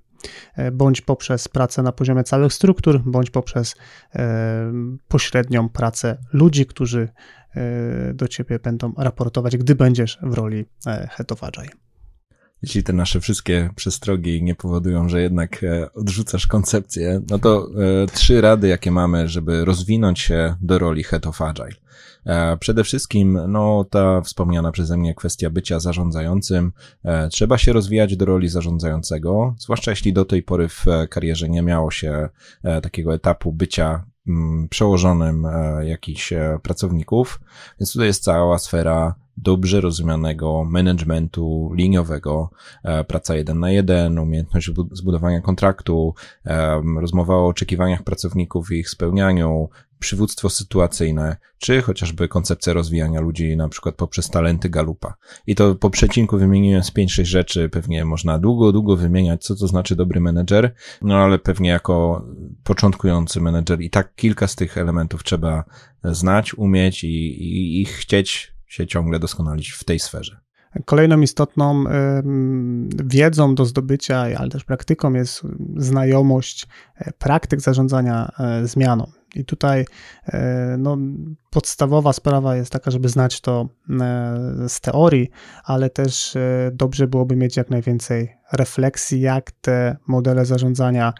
[0.56, 3.74] E, bądź poprzez pracę na poziomie całych struktur, bądź poprzez
[4.14, 4.72] e,
[5.08, 7.08] pośrednią pracę ludzi, którzy
[8.14, 11.70] do ciebie będą raportować, gdy będziesz w roli Head of Agile.
[12.62, 17.68] Jeśli te nasze wszystkie przestrogi nie powodują, że jednak odrzucasz koncepcję, no to
[18.12, 21.74] trzy rady, jakie mamy, żeby rozwinąć się do roli Head of Agile.
[22.26, 26.72] E, przede wszystkim, no, ta wspomniana przeze mnie kwestia bycia zarządzającym.
[27.04, 31.62] E, trzeba się rozwijać do roli zarządzającego, zwłaszcza jeśli do tej pory w karierze nie
[31.62, 32.28] miało się
[32.62, 34.04] e, takiego etapu bycia
[34.70, 35.46] przełożonym
[35.82, 37.40] jakichś pracowników,
[37.80, 42.50] więc tutaj jest cała sfera dobrze rozumianego managementu liniowego,
[43.06, 46.14] praca jeden na jeden, umiejętność zbudowania kontraktu,
[47.00, 49.68] rozmowa o oczekiwaniach pracowników i ich spełnianiu,
[50.00, 55.14] przywództwo sytuacyjne, czy chociażby koncepcja rozwijania ludzi na przykład poprzez talenty Galupa.
[55.46, 59.66] I to po przecinku wymieniłem z 5-6 rzeczy, pewnie można długo, długo wymieniać, co to
[59.66, 62.26] znaczy dobry menedżer, no ale pewnie jako
[62.64, 65.64] początkujący menedżer i tak kilka z tych elementów trzeba
[66.04, 70.40] znać, umieć i, i, i chcieć się ciągle doskonalić w tej sferze.
[70.84, 71.84] Kolejną istotną
[73.04, 75.42] wiedzą do zdobycia, ale też praktyką jest
[75.76, 79.19] znajomość e, praktyk zarządzania e, zmianą.
[79.34, 79.84] I tutaj
[80.26, 80.96] e, no,
[81.50, 83.68] podstawowa sprawa jest taka, żeby znać to
[84.68, 85.30] z teorii,
[85.64, 86.36] ale też
[86.72, 91.12] dobrze byłoby mieć jak najwięcej refleksji, jak te modele zarządzania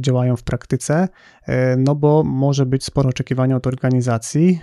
[0.00, 1.08] działają w praktyce,
[1.78, 4.60] no bo może być sporo oczekiwania od organizacji,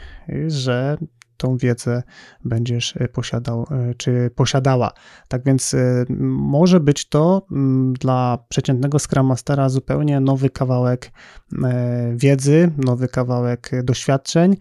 [0.47, 0.97] że
[1.39, 2.03] tą wiedzę
[2.45, 4.91] będziesz e, posiadał e, czy posiadała.
[5.27, 11.11] Tak więc e, może być to mm, dla przeciętnego Scrum Mastera zupełnie nowy kawałek
[12.15, 14.57] wiedzy, nowy kawałek doświadczeń,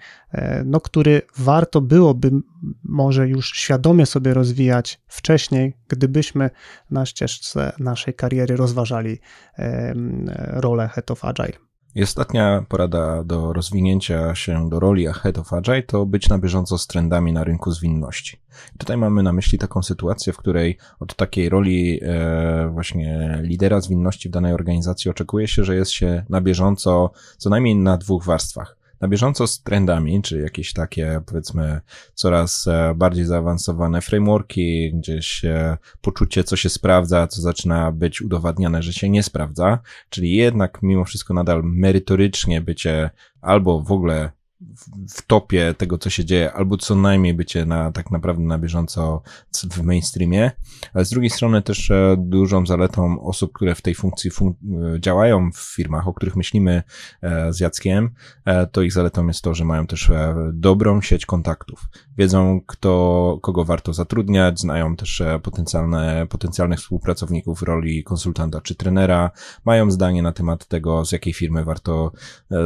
[0.65, 2.31] no, który warto byłoby
[2.85, 6.51] może już świadomie sobie rozwijać wcześniej, gdybyśmy
[6.91, 9.19] na ścieżce naszej kariery rozważali
[10.37, 11.68] rolę Head of Agile.
[11.99, 16.79] I ostatnia porada do rozwinięcia się do roli Head of Agile to być na bieżąco
[16.79, 18.41] z trendami na rynku zwinności.
[18.79, 24.29] tutaj mamy na myśli taką sytuację, w której od takiej roli e, właśnie lidera zwinności
[24.29, 28.77] w danej organizacji oczekuje się, że jest się na bieżąco co najmniej na dwóch warstwach
[29.01, 31.81] na bieżąco z trendami, czy jakieś takie, powiedzmy,
[32.15, 38.83] coraz e, bardziej zaawansowane frameworki, gdzieś e, poczucie, co się sprawdza, co zaczyna być udowadniane,
[38.83, 39.79] że się nie sprawdza,
[40.11, 44.38] czyli jednak mimo wszystko nadal merytorycznie bycie albo w ogóle
[45.09, 49.23] w topie tego, co się dzieje, albo co najmniej bycie na, tak naprawdę na bieżąco
[49.71, 50.51] w mainstreamie,
[50.95, 55.01] ale z drugiej strony też e, dużą zaletą osób, które w tej funkcji fun e,
[55.01, 56.83] działają w firmach, o których myślimy
[57.23, 58.11] e, z Jackiem,
[58.73, 60.11] to ich zaletą jest to, że mają też
[60.53, 61.89] dobrą sieć kontaktów.
[62.19, 69.31] Wiedzą, kto, kogo warto zatrudniać, znają też potencjalne, potencjalnych współpracowników w roli konsultanta czy trenera,
[69.65, 72.13] mają zdanie na temat tego, z jakiej firmy warto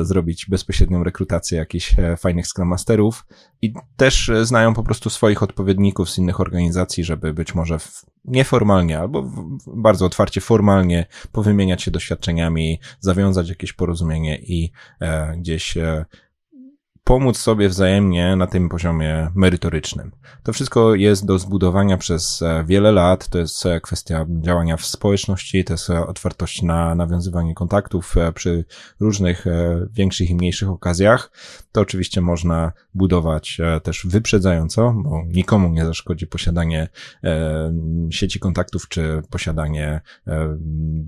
[0.02, 3.26] zrobić bezpośrednią rekrutację jakiejś jakichś e, fajnych Scrum Masterów
[3.62, 7.78] i też e, znają po prostu swoich odpowiedników z innych organizacji, żeby być może
[8.24, 9.30] nieformalnie albo
[9.66, 15.78] bardzo otwarcie formalnie powymieniać się doświadczeniami, zawiązać jakieś porozumienie i e, gdzieś
[17.12, 20.10] pomóc sobie wzajemnie na tym poziomie merytorycznym.
[20.42, 24.86] To wszystko jest do zbudowania przez e, wiele lat, to jest e, kwestia działania w
[24.86, 28.64] społeczności, to jest e, otwartość na nawiązywanie kontaktów przy
[29.00, 29.44] różnych
[29.90, 31.30] większych i mniejszych okazjach.
[31.72, 36.88] To oczywiście można budować też wyprzedzająco, bo nikomu nie zaszkodzi posiadanie
[38.10, 40.00] sieci kontaktów czy posiadanie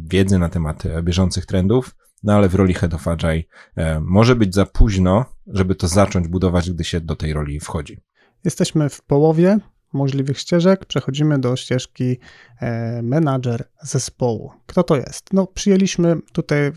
[0.05, 3.43] wiedzy na temat bieżących trendów no ale w roli Head of Agile
[3.77, 7.99] e, może być za późno, żeby to zacząć budować, gdy się do tej roli wchodzi.
[8.45, 9.59] Jesteśmy w połowie
[9.93, 12.19] możliwych ścieżek, przechodzimy do ścieżki
[12.61, 14.53] e, menadżer zespołu.
[14.67, 15.33] Kto to jest?
[15.33, 16.73] No, przyjęliśmy tutaj e,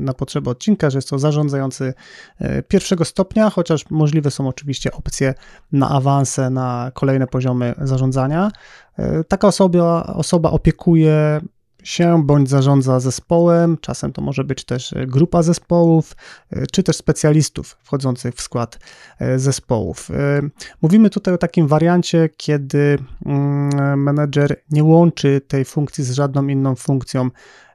[0.00, 1.94] na potrzeby odcinka, że jest to zarządzający
[2.68, 5.34] pierwszego stopnia, chociaż możliwe są oczywiście opcje
[5.72, 8.50] na awanse, na kolejne poziomy zarządzania.
[9.28, 11.40] Taka osoba, osoba opiekuje
[11.86, 16.16] się bądź zarządza zespołem, czasem to może być też grupa zespołów,
[16.72, 18.78] czy też specjalistów wchodzących w skład
[19.36, 20.08] zespołów.
[20.82, 26.74] Mówimy tutaj o takim wariancie, kiedy mm, menedżer nie łączy tej funkcji z żadną inną
[26.74, 27.30] funkcją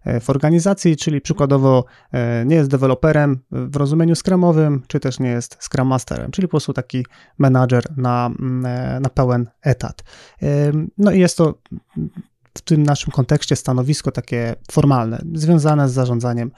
[0.05, 5.29] E, w organizacji, czyli przykładowo e, nie jest deweloperem w rozumieniu scrumowym, czy też nie
[5.29, 7.05] jest scrum masterem, czyli po prostu taki
[7.37, 10.03] menadżer na, mm, e, na pełen etat.
[10.97, 11.53] No i jest to
[12.57, 16.51] w tym naszym kontekście stanowisko takie formalne, związane z zarządzaniem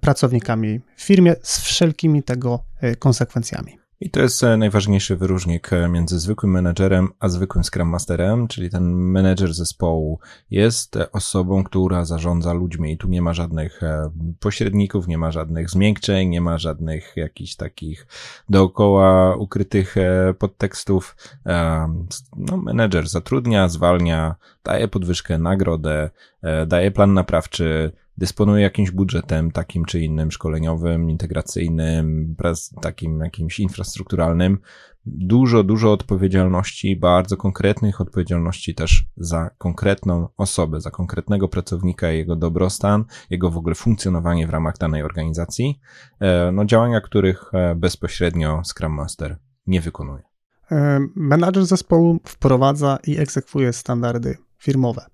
[0.00, 2.64] pracownikami w firmie z wszelkimi tego
[2.98, 3.79] konsekwencjami.
[4.02, 8.70] I to jest e, najważniejszy wyróżnik e, między zwykłym menedżerem a zwykłym Scrum Masterem, czyli
[8.70, 10.18] ten menedżer zespołu
[10.50, 13.80] jest e, osobą, która zarządza ludźmi i tu nie ma żadnych
[14.40, 18.06] pośredników, nie ma żadnych zmiękczeń, nie ma żadnych jakichś takich
[18.48, 19.94] dookoła ukrytych
[20.38, 21.16] podtekstów.
[22.36, 24.34] No, menedżer zatrudnia, zwalnia,
[24.64, 26.10] daje podwyżkę, nagrodę,
[26.66, 32.36] daje plan naprawczy, dysponuje jakimś budżetem takim czy innym, szkoleniowym, integracyjnym,
[32.80, 34.58] takim jakimś infrastrukturalnym,
[35.06, 43.04] dużo, dużo odpowiedzialności, bardzo konkretnych odpowiedzialności też za konkretną osobę, za konkretnego pracownika, jego dobrostan,
[43.30, 45.80] jego w ogóle funkcjonowanie w ramach danej organizacji,
[46.20, 50.22] e, no działania, których e, bezpośrednio Scrum Master nie wykonuje.
[50.72, 55.06] E, menadżer zespołu wprowadza i egzekwuje standardy firmowe.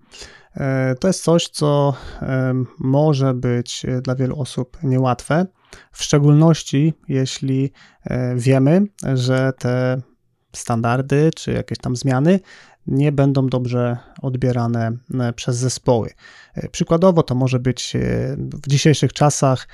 [0.56, 1.94] E, to jest coś, co
[2.78, 5.46] może być dla wielu osób niełatwe,
[5.92, 7.72] w szczególności jeśli
[8.04, 10.02] e, wiemy, że te
[10.52, 12.40] standardy czy jakieś tam zmiany
[12.86, 16.10] nie będą dobrze odbierane e, przez zespoły.
[16.70, 17.92] Przykładowo to może być
[18.38, 19.68] w dzisiejszych czasach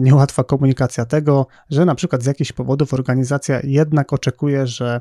[0.00, 5.00] niełatwa komunikacja tego, że na przykład z jakichś powodów organizacja jednak oczekuje, że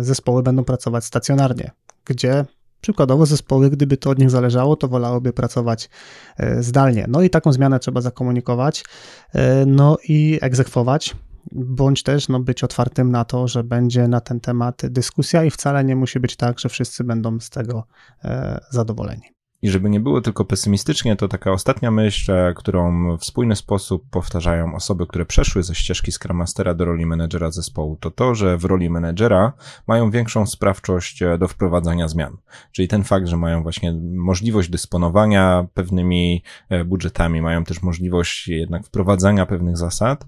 [0.00, 1.70] zespoły będą pracować stacjonarnie,
[2.04, 2.44] gdzie
[2.82, 5.90] Przykładowo zespoły, gdyby to od nich zależało, to wolałyby pracować
[6.36, 7.06] e, zdalnie.
[7.08, 8.84] No i taką zmianę trzeba zakomunikować,
[9.34, 11.16] e, no i egzekwować,
[11.52, 15.84] bądź też no, być otwartym na to, że będzie na ten temat dyskusja i wcale
[15.84, 17.86] nie musi być tak, że wszyscy będą z tego
[18.24, 19.41] e, zadowoleni.
[19.62, 24.10] I żeby nie było tylko pesymistycznie, to taka ostatnia myśl, e, którą w spójny sposób
[24.10, 28.56] powtarzają osoby, które przeszły ze ścieżki Scrum Mastera do roli menedżera zespołu, to to, że
[28.56, 29.52] w roli menedżera
[29.86, 32.36] mają większą sprawczość e, do wprowadzania zmian.
[32.72, 38.86] Czyli ten fakt, że mają właśnie możliwość dysponowania pewnymi e, budżetami, mają też możliwość jednak
[38.86, 40.26] wprowadzania pewnych zasad,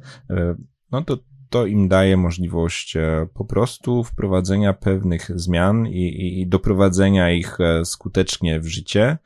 [0.90, 1.18] no to
[1.54, 7.84] to im daje możliwość e, po prostu wprowadzenia pewnych zmian i, i doprowadzenia ich e,
[7.84, 9.18] skutecznie w życie,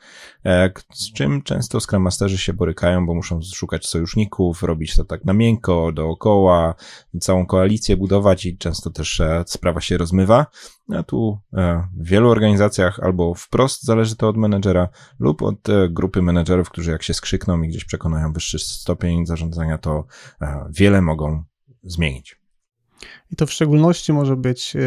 [0.45, 5.25] e, z czym często Scrum Masterzy się borykają, bo muszą szukać sojuszników, robić to tak
[5.25, 6.75] na miękko, dookoła,
[7.21, 10.47] całą koalicję budować i często też sprawa się rozmywa.
[10.95, 11.39] A tu
[11.97, 14.89] w wielu organizacjach albo wprost zależy to od menedżera
[15.19, 15.59] lub od
[15.91, 20.05] grupy menedżerów, którzy jak się skrzykną i gdzieś przekonają wyższy stopień zarządzania, to
[20.71, 21.45] wiele mogą
[21.91, 22.39] zmienić.
[23.33, 24.81] I to w szczególności może być e,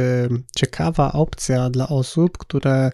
[0.55, 2.91] ciekawa opcja dla osób, które e,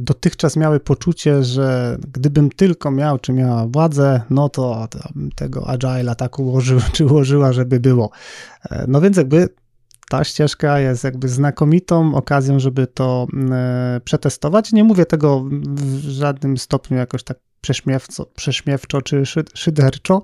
[0.00, 4.88] dotychczas miały poczucie, że gdybym tylko miał czy miała władzę, no to
[5.34, 8.10] tego agile tak ułożył, czy ułożyła, żeby było.
[8.70, 9.48] E, no więc jakby
[10.08, 13.26] ta ścieżka jest jakby znakomitą okazją, żeby to
[14.04, 14.72] przetestować.
[14.72, 19.22] Nie mówię tego w żadnym stopniu jakoś tak prześmiewco, prześmiewczo czy
[19.54, 20.22] szyderczo,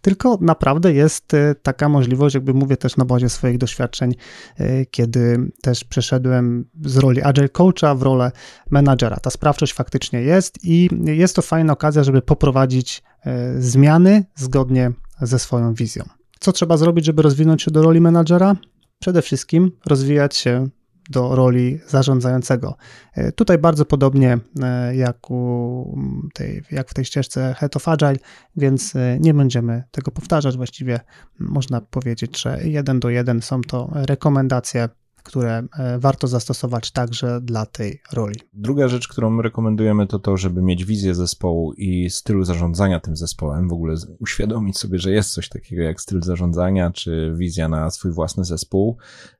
[0.00, 4.14] tylko naprawdę jest e, taka możliwość, jakby mówię też na bazie swoich doświadczeń,
[4.56, 8.32] e, kiedy też przeszedłem z roli agile coacha w rolę
[8.70, 9.16] menadżera.
[9.16, 15.38] Ta sprawczość faktycznie jest i jest to fajna okazja, żeby poprowadzić e, zmiany zgodnie ze
[15.38, 16.04] swoją wizją.
[16.40, 18.56] Co trzeba zrobić, żeby rozwinąć się do roli menadżera?
[18.98, 20.68] Przede wszystkim rozwijać się
[21.10, 22.76] do roli zarządzającego.
[23.14, 25.96] E, tutaj bardzo podobnie e, jak, u
[26.34, 28.16] tej, jak w tej ścieżce Head of Agile,
[28.56, 30.56] więc e, nie będziemy tego powtarzać.
[30.56, 31.00] Właściwie
[31.38, 34.88] można powiedzieć, że jeden do jeden są to rekomendacje
[35.24, 38.40] które e, warto zastosować także dla tej roli.
[38.52, 43.68] Druga rzecz, którą rekomendujemy, to to, żeby mieć wizję zespołu i stylu zarządzania tym zespołem,
[43.68, 48.12] w ogóle uświadomić sobie, że jest coś takiego jak styl zarządzania, czy wizja na swój
[48.12, 48.96] własny zespół.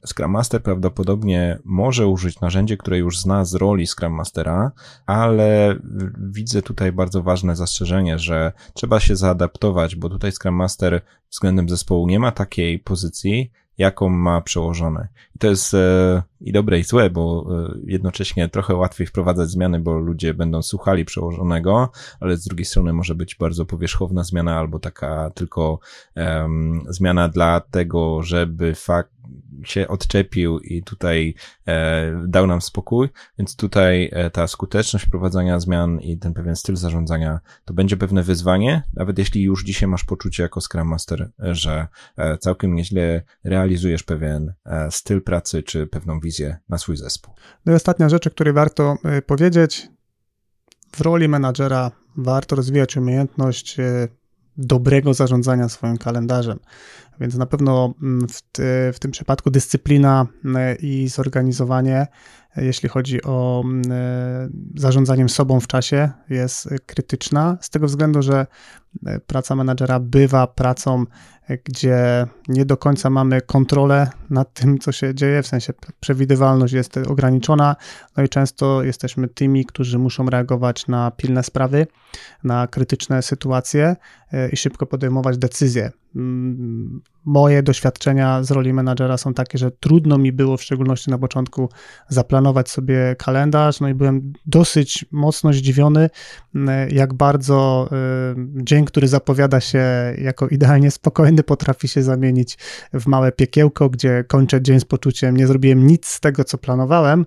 [0.07, 4.73] Scrum Master prawdopodobnie może użyć narzędzie, które już zna z roli Scrum Mastera,
[5.07, 5.77] ale
[6.19, 12.09] widzę tutaj bardzo ważne zastrzeżenie, że trzeba się zaadaptować, bo tutaj Scrum Master względem zespołu
[12.09, 15.09] nie ma takiej pozycji, jaką ma przełożone.
[15.35, 19.81] I to jest e, i dobre i złe, bo e, jednocześnie trochę łatwiej wprowadzać zmiany,
[19.81, 24.79] bo ludzie będą słuchali przełożonego, ale z drugiej strony może być bardzo powierzchowna zmiana albo
[24.79, 25.79] taka tylko
[26.17, 29.15] um, zmiana dla tego, żeby fakt
[29.65, 31.35] się odczepił i tutaj
[31.67, 36.77] e, dał nam spokój, więc tutaj e, ta skuteczność wprowadzania zmian i ten pewien styl
[36.77, 41.87] zarządzania to będzie pewne wyzwanie, nawet jeśli już dzisiaj masz poczucie jako Scrum Master, że
[42.17, 47.35] e, całkiem nieźle realizujesz pewien e, styl pracy czy pewną wizję na swój zespół.
[47.67, 49.89] No i ostatnia rzecz, o której warto e, powiedzieć,
[50.93, 54.09] w roli menadżera warto rozwijać umiejętność e,
[54.57, 56.59] dobrego zarządzania swoim kalendarzem.
[57.21, 58.63] Więc na pewno mm, w, ty,
[58.95, 62.07] w tym przypadku dyscyplina mm, i zorganizowanie,
[62.57, 63.83] jeśli chodzi o mm,
[64.77, 68.47] zarządzaniem sobą w czasie, jest krytyczna, z tego względu, że
[69.27, 71.05] praca menadżera bywa pracą,
[71.65, 76.97] gdzie nie do końca mamy kontrolę nad tym, co się dzieje, w sensie przewidywalność jest
[76.97, 77.77] ograniczona,
[78.17, 81.87] no i często jesteśmy tymi, którzy muszą reagować na pilne sprawy,
[82.45, 83.97] na krytyczne sytuacje
[84.33, 85.91] e, i szybko podejmować decyzje.
[86.17, 91.19] Mm, moje doświadczenia z roli menadżera są takie, że trudno mi było, w szczególności na
[91.19, 91.69] początku,
[92.09, 93.81] zaplanować sobie kalendarz.
[93.81, 96.11] No i byłem dosyć mocno zdziwiony,
[96.55, 99.85] mm, jak bardzo y, dzień, który zapowiada się
[100.19, 102.59] jako idealnie spokojny, potrafi się zamienić
[102.93, 107.27] w małe piekiełko, gdzie kończę dzień z poczuciem, nie zrobiłem nic z tego, co planowałem,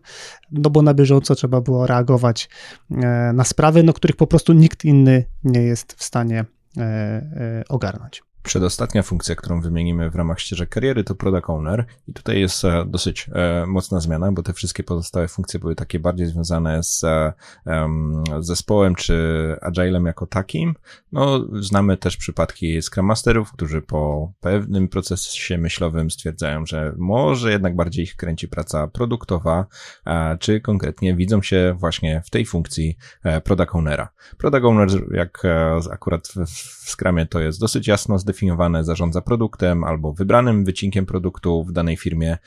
[0.51, 2.49] no bo na bieżąco trzeba było reagować
[2.91, 2.95] y,
[3.33, 6.45] na sprawy, no których po prostu nikt inny nie jest w stanie
[6.77, 8.27] y, ogarnąć.
[8.47, 11.85] Przedostatnia funkcja, którą wymienimy w ramach ścieżek kariery, to Product Owner.
[12.07, 15.99] I tutaj jest e, dosyć e, mocna zmiana, bo te wszystkie pozostałe funkcje były takie
[15.99, 17.03] bardziej związane z
[17.65, 19.15] um, zespołem czy
[19.61, 20.75] agilem jako takim.
[21.11, 27.75] No, znamy też przypadki Scrum Masterów, którzy po pewnym procesie myślowym stwierdzają, że może jednak
[27.75, 29.65] bardziej ich kręci praca produktowa,
[30.39, 32.97] czy konkretnie widzą się właśnie w tej funkcji
[33.43, 34.09] Product Ownera.
[34.37, 35.41] Product Owner, jak
[35.91, 36.27] akurat
[36.83, 41.71] w Scrumie to jest dosyć jasno zdefiniowane, zdefiniowane zarządza produktem albo wybranym wycinkiem produktu w
[41.71, 42.37] danej firmie,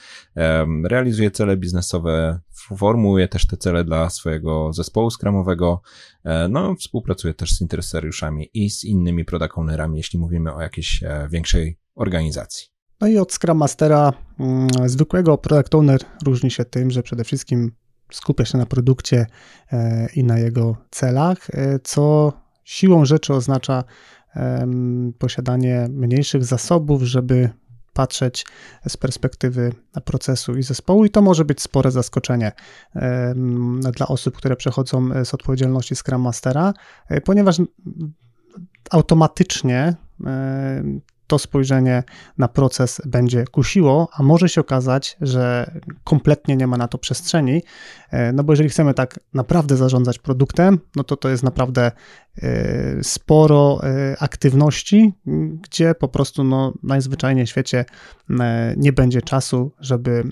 [0.85, 2.41] realizuje cele biznesowe,
[2.77, 5.83] formułuje też te cele dla swojego zespołu skramowego,
[6.25, 11.03] e, no, współpracuje też z interesariuszami i z innymi product ownerami, jeśli mówimy o jakiejś
[11.03, 12.67] e, większej organizacji.
[13.01, 17.73] No i od Scrum Mastera mm, zwykłego product owner różni się tym, że przede wszystkim
[18.13, 19.27] skupia się na produkcie
[19.73, 21.49] e, i na jego celach,
[21.85, 22.33] co
[22.65, 23.85] siłą rzeczy oznacza
[25.19, 27.51] posiadanie mniejszych zasobów, żeby
[27.93, 28.47] patrzeć
[28.89, 29.73] z perspektywy
[30.05, 32.53] procesu i zespołu, i to może być spore zaskoczenie
[33.97, 36.73] dla osób, które przechodzą z odpowiedzialności Scrum Mastera,
[37.09, 37.57] e, ponieważ
[38.91, 39.95] automatycznie
[41.31, 42.03] to spojrzenie
[42.39, 45.71] na proces będzie kusiło, a może się okazać, że
[46.05, 47.63] kompletnie nie ma na to przestrzeni,
[48.11, 51.93] e, no bo jeżeli chcemy tak naprawdę zarządzać produktem, no to to jest naprawdę
[52.43, 55.13] e, sporo e, aktywności,
[55.63, 57.85] gdzie po prostu no, najzwyczajniej w świecie
[58.77, 60.25] nie będzie czasu, żeby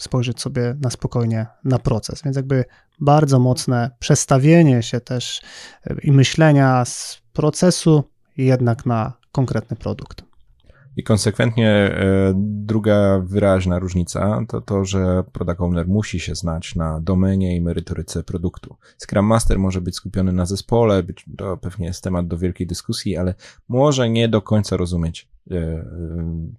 [0.00, 2.22] spojrzeć sobie na spokojnie na proces.
[2.24, 2.64] Więc jakby
[3.00, 5.42] bardzo mocne przestawienie się też
[6.02, 10.24] i myślenia z procesu jednak na konkretny produkt.
[10.96, 17.00] I konsekwentnie e, druga wyraźna różnica to to, że product owner musi się znać na
[17.00, 18.76] domenie i merytoryce produktu.
[18.98, 21.02] Scrum Master może być skupiony na zespole,
[21.38, 23.34] to pewnie jest temat do wielkiej dyskusji, ale
[23.68, 25.28] może nie do końca rozumieć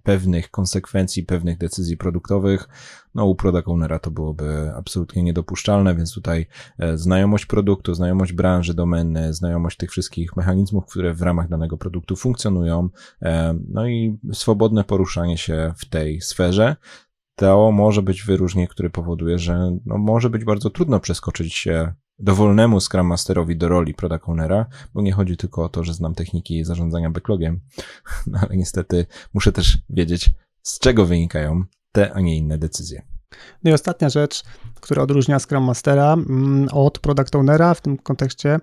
[0.02, 2.68] pewnych konsekwencji, pewnych decyzji produktowych.
[3.14, 6.46] No, u product ownera to byłoby absolutnie niedopuszczalne, więc tutaj
[6.78, 12.16] e, znajomość produktu, znajomość branży, domeny, znajomość tych wszystkich mechanizmów, które w ramach danego produktu
[12.16, 12.88] funkcjonują,
[13.68, 16.76] no i swobodne poruszanie się w tej sferze.
[17.34, 22.80] To może być wyróżnienie, które powoduje, że no, może być bardzo trudno przeskoczyć się dowolnemu
[22.80, 26.64] Scrum Masterowi do roli Product Ownera, bo nie chodzi tylko o to, że znam techniki
[26.64, 27.60] zarządzania backlogiem,
[28.26, 30.30] no ale niestety muszę też wiedzieć,
[30.62, 33.15] z czego wynikają te, a nie inne decyzje.
[33.64, 34.42] No i ostatnia rzecz,
[34.80, 38.58] która odróżnia Scrum Mastera mm, od Product Ownera w tym kontekście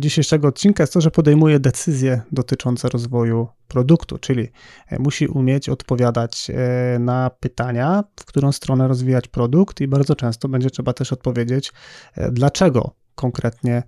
[0.00, 4.48] dzisiejszego odcinka jest to, że podejmuje decyzje dotyczące rozwoju produktu, czyli
[4.88, 10.48] e, musi umieć odpowiadać e, na pytania, w którą stronę rozwijać produkt i bardzo często
[10.48, 11.72] będzie trzeba też odpowiedzieć,
[12.16, 13.82] e, dlaczego konkretnie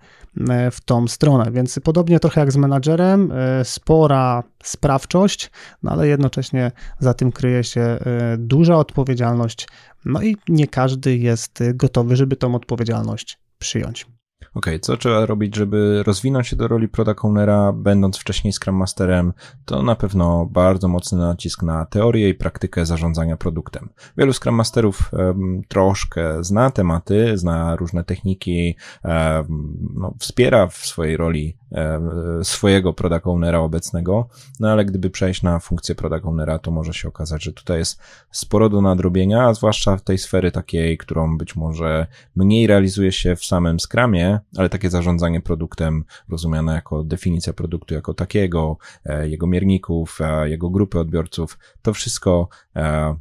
[0.73, 1.51] w tą stronę.
[1.53, 3.33] Więc podobnie trochę jak z menadżerem,
[3.63, 5.51] spora sprawczość,
[5.83, 7.99] no ale jednocześnie za tym kryje się
[8.39, 9.69] duża odpowiedzialność,
[10.05, 14.07] no i nie każdy jest gotowy, żeby tą odpowiedzialność przyjąć.
[14.55, 19.33] Okay, co trzeba robić, żeby rozwinąć się do roli product ownera, będąc wcześniej Scrum Masterem?
[19.65, 23.89] To na pewno bardzo mocny nacisk na teorię i praktykę zarządzania produktem.
[24.17, 31.17] Wielu Scrum Masterów um, troszkę zna tematy, zna różne techniki, um, no, wspiera w swojej
[31.17, 31.57] roli
[32.43, 34.29] swojego product ownera obecnego,
[34.61, 38.01] no ale gdyby przejść na funkcję product ownera, to może się okazać, że tutaj jest
[38.31, 42.07] sporo do nadrobienia, a zwłaszcza w tej sfery takiej, którą być może
[42.37, 48.15] mniej realizuje się w samym Scrumie, ale takie zarządzanie produktem rozumiane jako definicja produktu jako
[48.15, 53.17] takiego, e, jego mierników, e, jego grupy odbiorców, to wszystko e,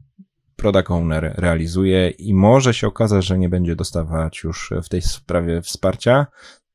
[0.56, 5.62] product owner realizuje i może się okazać, że nie będzie dostawać już w tej sprawie
[5.62, 6.28] wsparcia,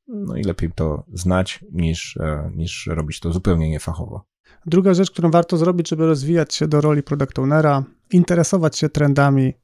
[0.08, 2.18] no i lepiej to znać niż,
[2.54, 4.24] niż robić to zupełnie niefachowo.
[4.66, 9.54] Druga rzecz, którą warto zrobić, żeby rozwijać się do roli product ownera, interesować się trendami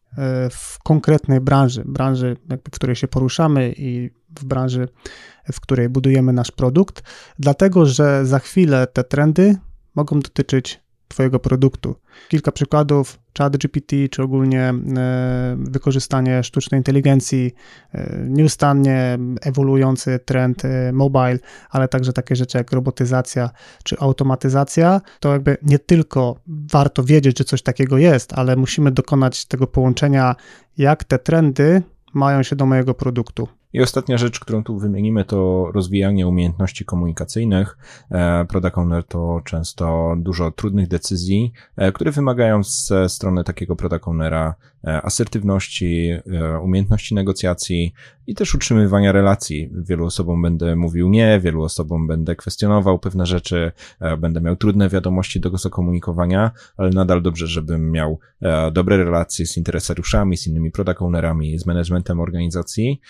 [0.51, 2.37] w konkretnej branży, branży,
[2.69, 4.11] w której się poruszamy i
[4.41, 4.89] w branży,
[5.53, 7.03] w której budujemy nasz produkt,
[7.39, 9.57] dlatego że za chwilę te trendy
[9.95, 11.95] mogą dotyczyć Twojego produktu.
[12.29, 17.55] Kilka przykładów: ChatGPT, czy ogólnie e, wykorzystanie sztucznej inteligencji,
[17.93, 21.39] e, nieustannie ewoluujący trend e, mobile,
[21.71, 23.51] ale także takie rzeczy jak robotyzacja
[23.85, 25.01] czy automatyzacja.
[25.21, 30.37] To jakby nie tylko warto wiedzieć, że coś takiego jest, ale musimy dokonać tego połączenia,
[30.79, 31.83] jak te trendy
[32.15, 33.49] mają się do mojego produktu.
[33.75, 37.79] I ostatnia rzecz, którą tu wymienimy, to rozwijanie umiejętności komunikacyjnych.
[38.11, 44.09] E, product owner to często dużo trudnych decyzji, e, które wymagają ze strony takiego product
[44.09, 44.55] ownera
[44.85, 46.11] e, asertywności,
[46.63, 47.95] umiejętności negocjacji
[48.27, 49.71] i też utrzymywania relacji.
[49.73, 53.73] Wielu osobom będę mówił nie, wielu osobom będę kwestionował pewne rzeczy,
[54.19, 58.19] będę miał trudne wiadomości do zakomunikowania, ale nadal dobrze, żebym miał
[58.73, 63.01] dobre relacje z interesariuszami, z innymi product ownerami, z managementem organizacji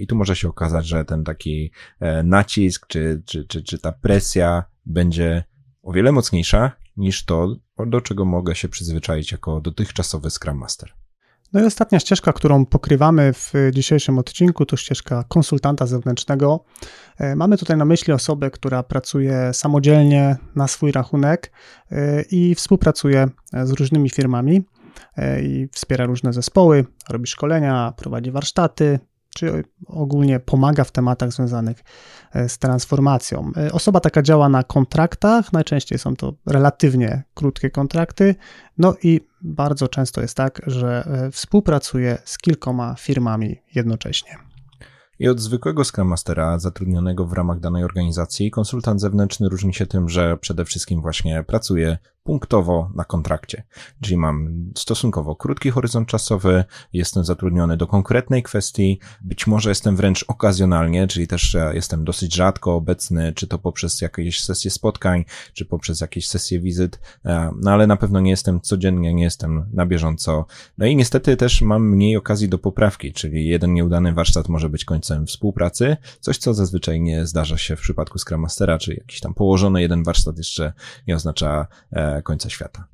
[0.00, 3.92] i tu może się okazać, że ten taki e, nacisk, czy, czy, czy, czy ta
[3.92, 5.44] presja będzie
[5.82, 11.05] o wiele mocniejsza niż to, do czego mogę się przyzwyczaić jako dotychczasowy Scrum Master.
[11.52, 16.64] No i ostatnia ścieżka, którą pokrywamy w dzisiejszym odcinku, to ścieżka konsultanta zewnętrznego.
[17.18, 21.52] E, mamy tutaj na myśli osobę, która pracuje samodzielnie na swój rachunek
[21.90, 23.28] e, i współpracuje
[23.64, 24.62] z różnymi firmami
[25.42, 28.98] i wspiera różne zespoły, robi szkolenia, prowadzi warsztaty,
[29.36, 31.84] czy ogólnie pomaga w tematach związanych
[32.32, 33.50] e, z transformacją.
[33.56, 38.34] E, osoba taka działa na kontraktach, najczęściej są to relatywnie krótkie kontrakty,
[38.78, 44.36] no i bardzo często jest tak, że e, współpracuje z kilkoma firmami jednocześnie.
[45.18, 50.08] I od zwykłego Scrum Mastera zatrudnionego w ramach danej organizacji, konsultant zewnętrzny różni się tym,
[50.08, 53.62] że przede wszystkim właśnie pracuje punktowo na kontrakcie.
[54.00, 60.24] Czyli mam stosunkowo krótki horyzont czasowy, jestem zatrudniony do konkretnej kwestii, być może jestem wręcz
[60.28, 66.00] okazjonalnie, czyli też jestem dosyć rzadko obecny, czy to poprzez jakieś sesje spotkań, czy poprzez
[66.00, 70.46] jakieś sesje wizyt, e, no ale na pewno nie jestem codziennie, nie jestem na bieżąco.
[70.78, 74.84] No i niestety też mam mniej okazji do poprawki, czyli jeden nieudany warsztat może być
[74.84, 79.34] końcem współpracy, coś co zazwyczaj nie zdarza się w przypadku Scrum Mastera, czy jakiś tam
[79.34, 80.72] położony jeden warsztat jeszcze
[81.06, 82.84] nie oznacza e, końca świata.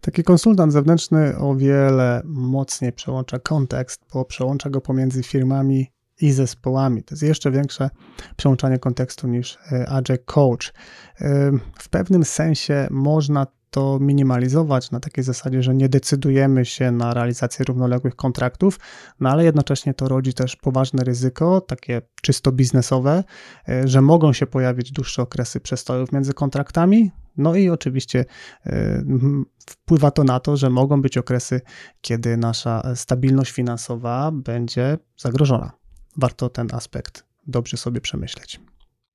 [0.00, 7.02] Taki konsultant zewnętrzny o wiele mocniej przełącza kontekst, bo przełącza go pomiędzy firmami i zespołami.
[7.02, 7.90] To jest jeszcze większe
[8.36, 9.58] przełączanie kontekstu niż
[9.88, 10.72] Agile Coach.
[11.20, 17.14] E, w pewnym sensie można to minimalizować na takiej zasadzie, że nie decydujemy się na
[17.14, 18.80] realizację równoległych kontraktów,
[19.20, 23.24] no ale jednocześnie to rodzi też poważne ryzyko, takie czysto biznesowe,
[23.68, 28.24] e, że mogą się pojawić dłuższe okresy przestojów między kontraktami, no i oczywiście
[28.66, 29.04] e,
[29.66, 31.60] wpływa to na to, że mogą być okresy,
[32.00, 35.72] kiedy nasza stabilność finansowa będzie zagrożona.
[36.16, 38.60] Warto ten aspekt dobrze sobie przemyśleć.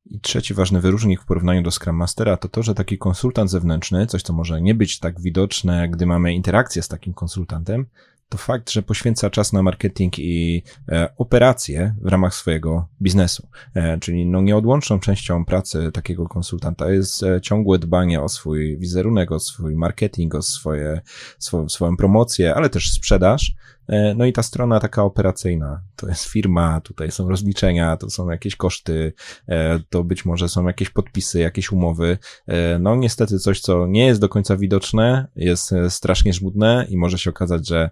[0.05, 4.07] I trzeci ważny wyróżnik w porównaniu do Scrum Mastera to to, że taki konsultant zewnętrzny,
[4.07, 7.85] coś co może nie być tak widoczne, gdy mamy interakcję z takim konsultantem,
[8.29, 13.47] to fakt, że poświęca czas na marketing i e, operacje w ramach swojego biznesu.
[13.73, 19.31] E, czyli no nieodłączną częścią pracy takiego konsultanta jest e, ciągłe dbanie o swój wizerunek,
[19.31, 21.01] o swój marketing, o swoje,
[21.39, 23.55] swo, swoją promocję, ale też sprzedaż.
[23.87, 28.29] E, no i ta strona taka operacyjna, to jest firma, tutaj są rozliczenia, to są
[28.29, 29.13] jakieś koszty,
[29.47, 32.17] e, to być może są jakieś podpisy, jakieś umowy.
[32.47, 37.17] E, no niestety coś, co nie jest do końca widoczne, jest strasznie żmudne i może
[37.17, 37.89] się okazać, że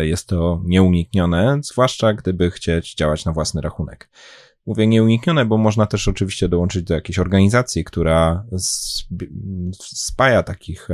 [0.00, 4.08] jest to nieuniknione, zwłaszcza gdyby chcieć działać na własny rachunek.
[4.66, 8.46] Mówię nieuniknione, bo można też oczywiście dołączyć do jakiejś organizacji, która
[9.72, 10.88] spaja takich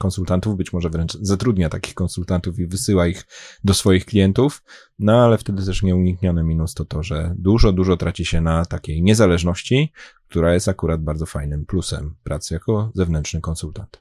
[0.00, 3.26] konsultantów, być może wręcz zatrudnia takich konsultantów i wysyła ich
[3.64, 4.62] do swoich klientów,
[4.98, 9.02] no ale wtedy też nieunikniony minus to to, że dużo, dużo traci się na takiej
[9.02, 9.92] niezależności,
[10.28, 14.00] która jest akurat bardzo fajnym plusem pracy jako zewnętrzny konsultant.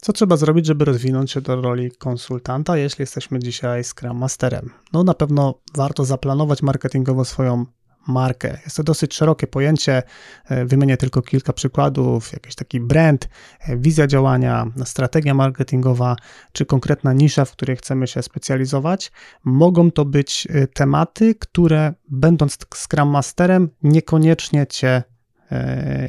[0.00, 4.70] Co trzeba zrobić, żeby rozwinąć się do roli konsultanta, jeśli jesteśmy dzisiaj Scrum Masterem?
[4.92, 7.66] No na pewno warto zaplanować marketingowo swoją
[8.08, 8.58] markę.
[8.64, 10.02] Jest to dosyć szerokie pojęcie,
[10.44, 13.28] e, wymienię tylko kilka przykładów, jakiś taki brand,
[13.60, 16.16] e, wizja działania, strategia marketingowa,
[16.52, 19.12] czy konkretna nisza, w której chcemy się specjalizować.
[19.44, 25.02] Mogą to być e, tematy, które będąc Scrum Masterem niekoniecznie Cię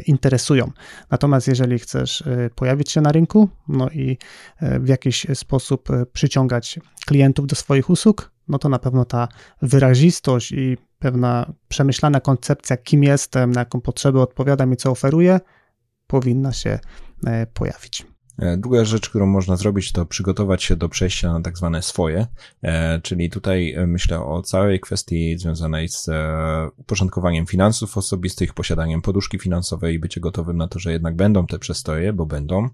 [0.06, 0.72] interesują.
[1.12, 2.24] Natomiast jeżeli chcesz
[2.56, 4.18] pojawić się na rynku, no i
[4.62, 9.28] w jakiś sposób przyciągać klientów do swoich usług, no to na pewno ta
[9.62, 15.39] wyrazistość i pewna przemyślana koncepcja, kim jestem, na jaką potrzebę odpowiadam i co oferuję,
[16.08, 16.80] powinna się
[17.28, 18.06] e, pojawić.
[18.40, 22.28] E, druga rzecz, którą można zrobić, to przygotować się do przejścia na tak zwane swoje,
[22.62, 26.10] e, czyli tutaj e, myślę o całej kwestii związanej z
[26.78, 31.60] uporządkowaniem finansów osobistych, posiadaniem poduszki finansowej i bycie gotowym na to, że jednak będą te
[31.60, 32.70] przestoje, bo będą,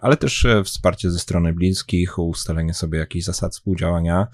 [0.00, 4.26] ale też wsparcie ze strony bliskich, ustalenie sobie jakichś zasad współdziałania,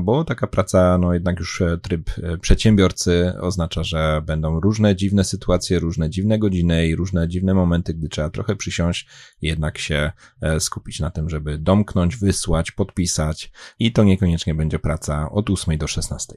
[0.00, 2.10] bo taka praca, no jednak już tryb
[2.40, 8.08] przedsiębiorcy oznacza, że będą różne dziwne sytuacje, różne dziwne godziny i różne dziwne momenty, gdy
[8.08, 9.06] trzeba trochę przysiąść
[9.42, 14.78] jednak jednak się e, skupić na tym, żeby domknąć, wysłać, podpisać i to niekoniecznie będzie
[14.78, 16.34] praca od 8 do 16.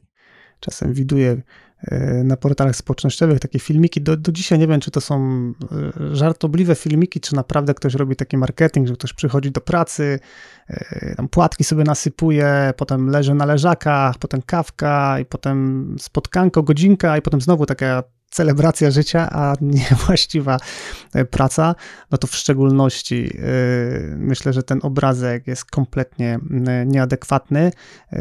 [0.59, 1.41] Czasem widuję
[1.81, 4.01] e, na portalach społecznościowych takie filmiki.
[4.01, 5.17] Do, do dzisiaj nie wiem, czy to są
[5.71, 10.19] e, żartobliwe filmiki, czy naprawdę ktoś robi taki marketing, że ktoś przychodzi do pracy,
[11.17, 17.21] tam płatki sobie nasypuje, potem leży na leżakach, potem kawka i potem spotkanko, godzinka i
[17.21, 18.03] potem znowu taka
[18.33, 20.57] celebracja życia, a niewłaściwa
[21.13, 21.75] e, praca,
[22.11, 23.41] no to w szczególności e,
[24.17, 26.39] myślę, że ten obrazek jest kompletnie
[26.85, 27.71] nieadekwatny.
[28.13, 28.19] E,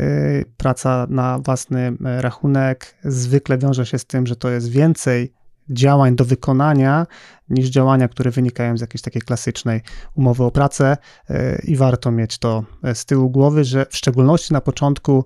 [0.57, 5.33] praca na własny rachunek zwykle wiąże się z tym, że to jest więcej
[5.71, 7.07] działań do wykonania
[7.51, 9.81] niż działania, które wynikają z jakiejś takiej klasycznej
[10.15, 10.97] umowy o pracę
[11.65, 15.25] i warto mieć to z tyłu głowy, że w szczególności na początku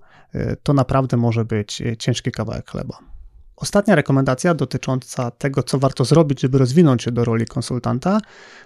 [0.62, 3.15] to naprawdę może być ciężki kawałek chleba.
[3.56, 8.20] Ostatnia rekomendacja dotycząca tego, co warto zrobić, żeby rozwinąć się do roli konsultanta,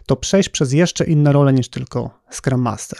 [0.06, 2.98] to przejść przez jeszcze inne role niż tylko Scrum Master.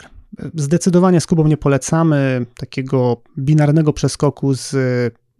[0.55, 4.75] Zdecydowanie z Kubą nie polecamy takiego binarnego przeskoku z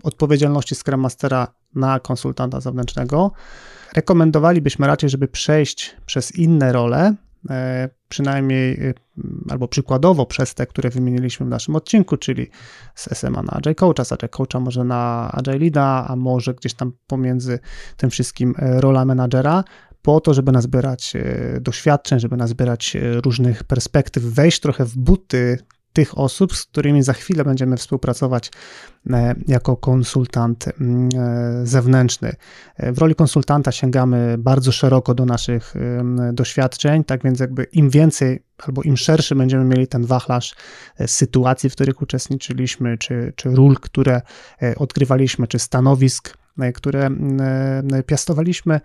[0.04, 3.32] odpowiedzialności Scrum Mastera na konsultanta zewnętrznego.
[3.96, 7.16] Rekomendowalibyśmy raczej, żeby przejść przez inne role,
[8.10, 8.94] przynajmniej e,
[9.50, 12.48] albo przykładowo przez te, które wymieniliśmy w naszym odcinku, czyli
[12.96, 16.74] z SMA na Agile Coacha, z Agile Coacha może na Agile Leada, a może gdzieś
[16.74, 17.60] tam pomiędzy
[17.98, 19.64] tym wszystkim e, rola menadżera,
[20.02, 21.14] po to, żeby nazbierać
[21.62, 25.58] doświadczeń, żeby nazbierać różnych perspektyw, wejść trochę w buty
[25.94, 28.52] tych osób, z którymi za chwilę będziemy współpracować
[29.10, 32.36] e, jako konsultant mm, e, zewnętrzny.
[32.78, 35.74] E, w roli konsultanta sięgamy bardzo szeroko do naszych
[36.34, 40.56] doświadczeń, tak więc jakby im więcej albo im szerszy będziemy mieli ten wachlarz
[41.06, 44.22] sytuacji, w których uczestniczyliśmy, czy, czy ról, które
[44.78, 46.38] odgrywaliśmy, czy stanowisk,
[46.74, 47.10] które
[48.06, 48.82] piastowaliśmy,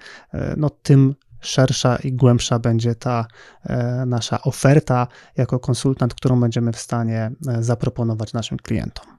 [0.57, 3.27] no tym szersza i głębsza będzie ta
[3.65, 5.07] e, nasza oferta
[5.37, 9.16] jako konsultant, którą będziemy w stanie e, zaproponować naszym klientom.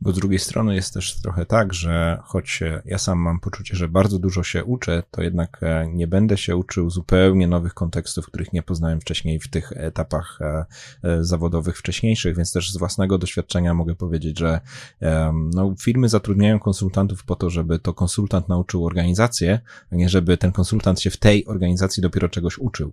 [0.00, 3.88] Bo z drugiej strony jest też trochę tak, że choć ja sam mam poczucie, że
[3.88, 8.52] bardzo dużo się uczę, to jednak e, nie będę się uczył zupełnie nowych kontekstów, których
[8.52, 10.64] nie poznałem wcześniej w tych etapach e,
[11.02, 14.60] e, zawodowych wcześniejszych, więc też z własnego doświadczenia mogę powiedzieć, że
[15.32, 19.60] no, firmy zatrudniają konsultantów po to, żeby to konsultant nauczył organizację,
[19.92, 22.92] a nie żeby ten konsultant się w tej organizacji dopiero czegoś uczył.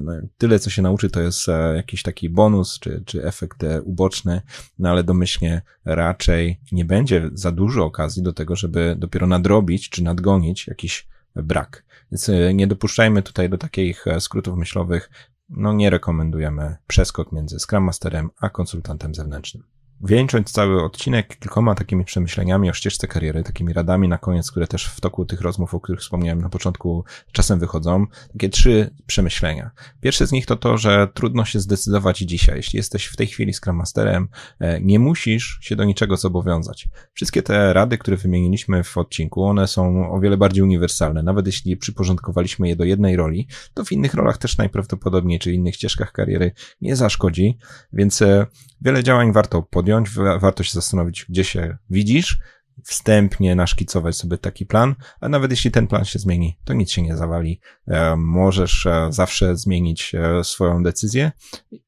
[0.00, 4.42] No, tyle, co się nauczy, to jest jakiś taki bonus czy, czy efekt uboczny,
[4.78, 9.90] no ale domyślnie raczej raczej nie będzie za dużo okazji do tego, żeby dopiero nadrobić
[9.90, 11.84] czy nadgonić jakiś brak.
[12.12, 15.10] Więc e, nie dopuszczajmy tutaj do takich e, skrótów myślowych.
[15.48, 19.64] No nie rekomendujemy przeskok między Scrum Masterem a konsultantem zewnętrznym
[20.04, 24.86] wieńcząc cały odcinek kilkoma takimi przemyśleniami o ścieżce kariery, takimi radami na koniec, które też
[24.86, 28.06] w toku tych rozmów, o których wspomniałem na początku, czasem wychodzą.
[28.32, 29.70] Takie trzy przemyślenia.
[30.00, 32.56] Pierwsze z nich to to, że trudno się zdecydować dzisiaj.
[32.56, 34.28] Jeśli jesteś w tej chwili Scrum Masterem,
[34.60, 36.88] e, nie musisz się do niczego zobowiązać.
[37.12, 41.22] Wszystkie te rady, które wymieniliśmy w odcinku, one są o wiele bardziej uniwersalne.
[41.22, 45.74] Nawet jeśli przyporządkowaliśmy je do jednej roli, to w innych rolach też najprawdopodobniej, czy innych
[45.74, 47.58] ścieżkach kariery nie zaszkodzi,
[47.92, 48.46] więc e,
[48.80, 49.93] wiele działań warto podjąć,
[50.40, 52.38] warto się zastanowić, gdzie się widzisz,
[52.82, 57.02] wstępnie naszkicować sobie taki plan, a nawet jeśli ten plan się zmieni, to nic się
[57.02, 57.60] nie zawali.
[57.88, 61.32] E, możesz e, zawsze zmienić e, swoją decyzję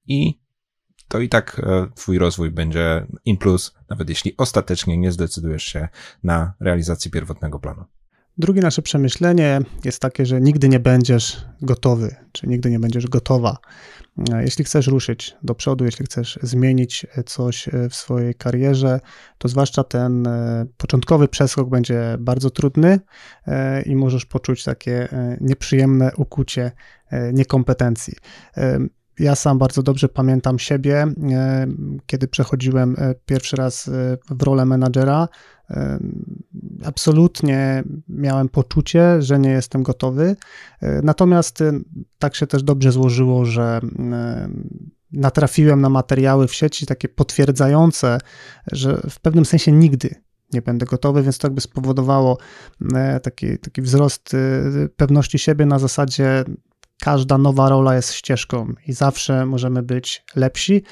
[0.07, 0.41] i
[1.09, 1.61] to i tak
[1.95, 5.89] twój rozwój będzie in plus, nawet jeśli ostatecznie nie zdecydujesz się
[6.23, 7.85] na realizację pierwotnego planu.
[8.39, 13.59] Drugie nasze przemyślenie jest takie, że nigdy nie będziesz gotowy, czy nigdy nie będziesz gotowa.
[14.41, 19.01] Jeśli chcesz ruszyć do przodu, jeśli chcesz zmienić coś w swojej karierze,
[19.39, 23.01] to zwłaszcza ten e, początkowy przeskok będzie bardzo trudny
[23.47, 26.73] e, i możesz poczuć takie e, nieprzyjemne ukucie
[27.33, 28.15] niekompetencji.
[29.19, 31.07] Ja sam bardzo dobrze pamiętam siebie,
[32.07, 32.97] kiedy przechodziłem
[33.27, 33.91] pierwszy raz
[34.31, 35.29] w rolę menadżera
[36.85, 40.37] absolutnie miałem poczucie, że nie jestem gotowy.
[40.81, 41.63] E, natomiast
[42.19, 43.81] tak się też dobrze złożyło, że
[45.13, 48.19] natrafiłem na materiały w sieci takie potwierdzające,
[48.73, 50.15] że w pewnym sensie nigdy
[50.53, 52.39] nie będę gotowy, więc to jakby spowodowało
[52.95, 54.37] e, taki, taki wzrost
[54.97, 56.45] pewności siebie na zasadzie
[57.01, 60.83] każda nowa rola jest ścieżką i zawsze możemy być lepsi.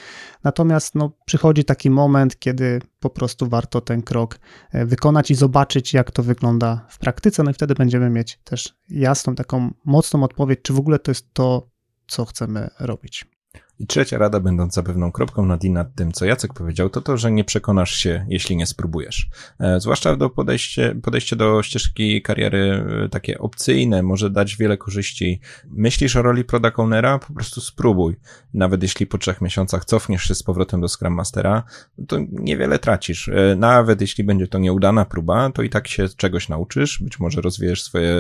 [0.45, 4.39] Natomiast no, przychodzi taki moment, kiedy po prostu warto ten krok
[4.73, 7.43] e, wykonać i zobaczyć, jak to wygląda w praktyce.
[7.43, 11.35] No i wtedy będziemy mieć też jasną, taką mocną odpowiedź, czy w ogóle to jest
[11.35, 11.69] to,
[12.07, 13.34] co chcemy robić.
[13.79, 17.17] I trzecia rada, będąca pewną kropką nad i nad tym, co Jacek powiedział, to to,
[17.17, 19.29] że nie przekonasz się, jeśli nie spróbujesz.
[19.61, 25.41] E, zwłaszcza do podejście, podejście do ścieżki kariery e, takie opcyjne może dać wiele korzyści.
[25.71, 27.19] Myślisz o roli product ownera?
[27.19, 28.17] Po prostu spróbuj.
[28.55, 31.63] Nawet jeśli po trzech miesiącach cofniesz się z powrotem do Scrum Mastera,
[32.09, 33.29] to niewiele tracisz.
[33.29, 37.03] E, nawet jeśli będzie to nieudana próba, to i tak się czegoś nauczysz.
[37.03, 38.15] Być może rozwijesz swoje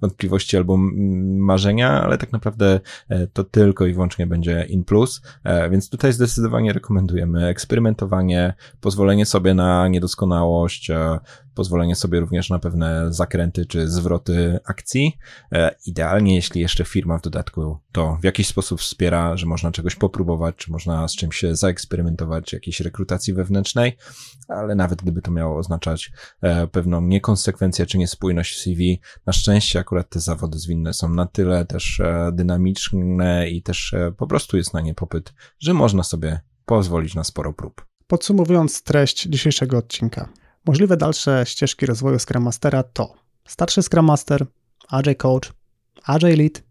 [0.00, 0.76] wątpliwości albo
[1.38, 2.80] marzenia, ale tak naprawdę
[3.32, 9.54] to tylko i wyłącznie będzie in plus, e, więc tutaj zdecydowanie rekomendujemy eksperymentowanie, pozwolenie sobie
[9.54, 11.18] na niedoskonałość, e,
[11.54, 15.18] pozwolenie sobie również na pewne zakręty czy zwroty akcji.
[15.52, 19.96] E, idealnie, jeśli jeszcze firma w dodatku to w jakiś sposób wspiera, że można czegoś
[19.96, 23.96] popróbować, czy można z czymś się zaeksperymentować, jakiejś rekrutacji wewnętrznej,
[24.48, 26.12] ale nawet gdyby to miało oznaczać
[26.72, 32.02] pewną niekonsekwencję czy niespójność CV, na szczęście akurat te zawody zwinne są na tyle też
[32.32, 37.52] dynamiczne i też po prostu jest na nie popyt, że można sobie pozwolić na sporo
[37.52, 37.86] prób.
[38.06, 40.28] Podsumowując treść dzisiejszego odcinka.
[40.66, 44.46] Możliwe dalsze ścieżki rozwoju Scrum Mastera to starszy Scrum Master,
[44.88, 45.52] Agile Coach,
[46.04, 46.62] Agile Lead,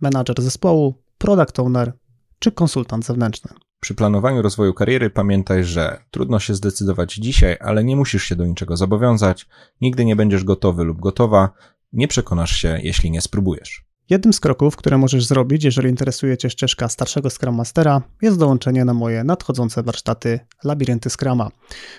[0.00, 1.92] menadżer zespołu, Product Owner
[2.38, 3.50] czy konsultant zewnętrzny.
[3.80, 8.46] Przy planowaniu rozwoju kariery pamiętaj, że trudno się zdecydować dzisiaj, ale nie musisz się do
[8.46, 9.46] niczego zobowiązać,
[9.80, 11.50] nigdy nie będziesz gotowy lub gotowa,
[11.92, 13.84] nie przekonasz się, jeśli nie spróbujesz.
[14.10, 18.84] Jednym z kroków, które możesz zrobić, jeżeli interesuje Cię ścieżka starszego Scrum Mastera, jest dołączenie
[18.84, 21.50] na moje nadchodzące warsztaty Labirynty Scrama.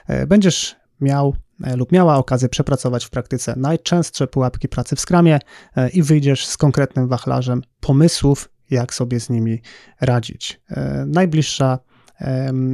[0.07, 5.39] E, będziesz miał e, lub miała okazję przepracować w praktyce najczęstsze pułapki pracy w Scrumie
[5.75, 9.61] e, i wyjdziesz z konkretnym wachlarzem pomysłów, jak sobie z nimi
[10.01, 10.61] radzić.
[11.05, 11.79] Najbliższa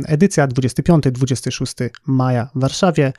[0.05, 3.13] edycja 25-26 maja w Warszawie.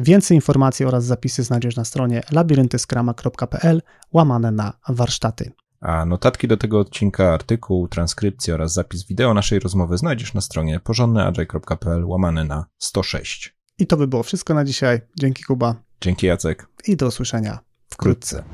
[0.00, 3.82] Więcej informacji oraz zapisy znajdziesz na stronie labiryntyskrama.pl
[4.12, 5.52] łamane na warsztaty.
[5.82, 10.80] A notatki do tego odcinka, artykuł, transkrypcję oraz zapis wideo naszej rozmowy znajdziesz na stronie
[10.80, 13.56] porządnyagile.pl łamane na 106.
[13.82, 15.00] I to by było wszystko na dzisiaj.
[15.20, 15.74] Dzięki Kuba.
[16.00, 16.66] Dzięki Jacek.
[16.86, 17.58] I do usłyszenia
[17.90, 18.44] wkrótce.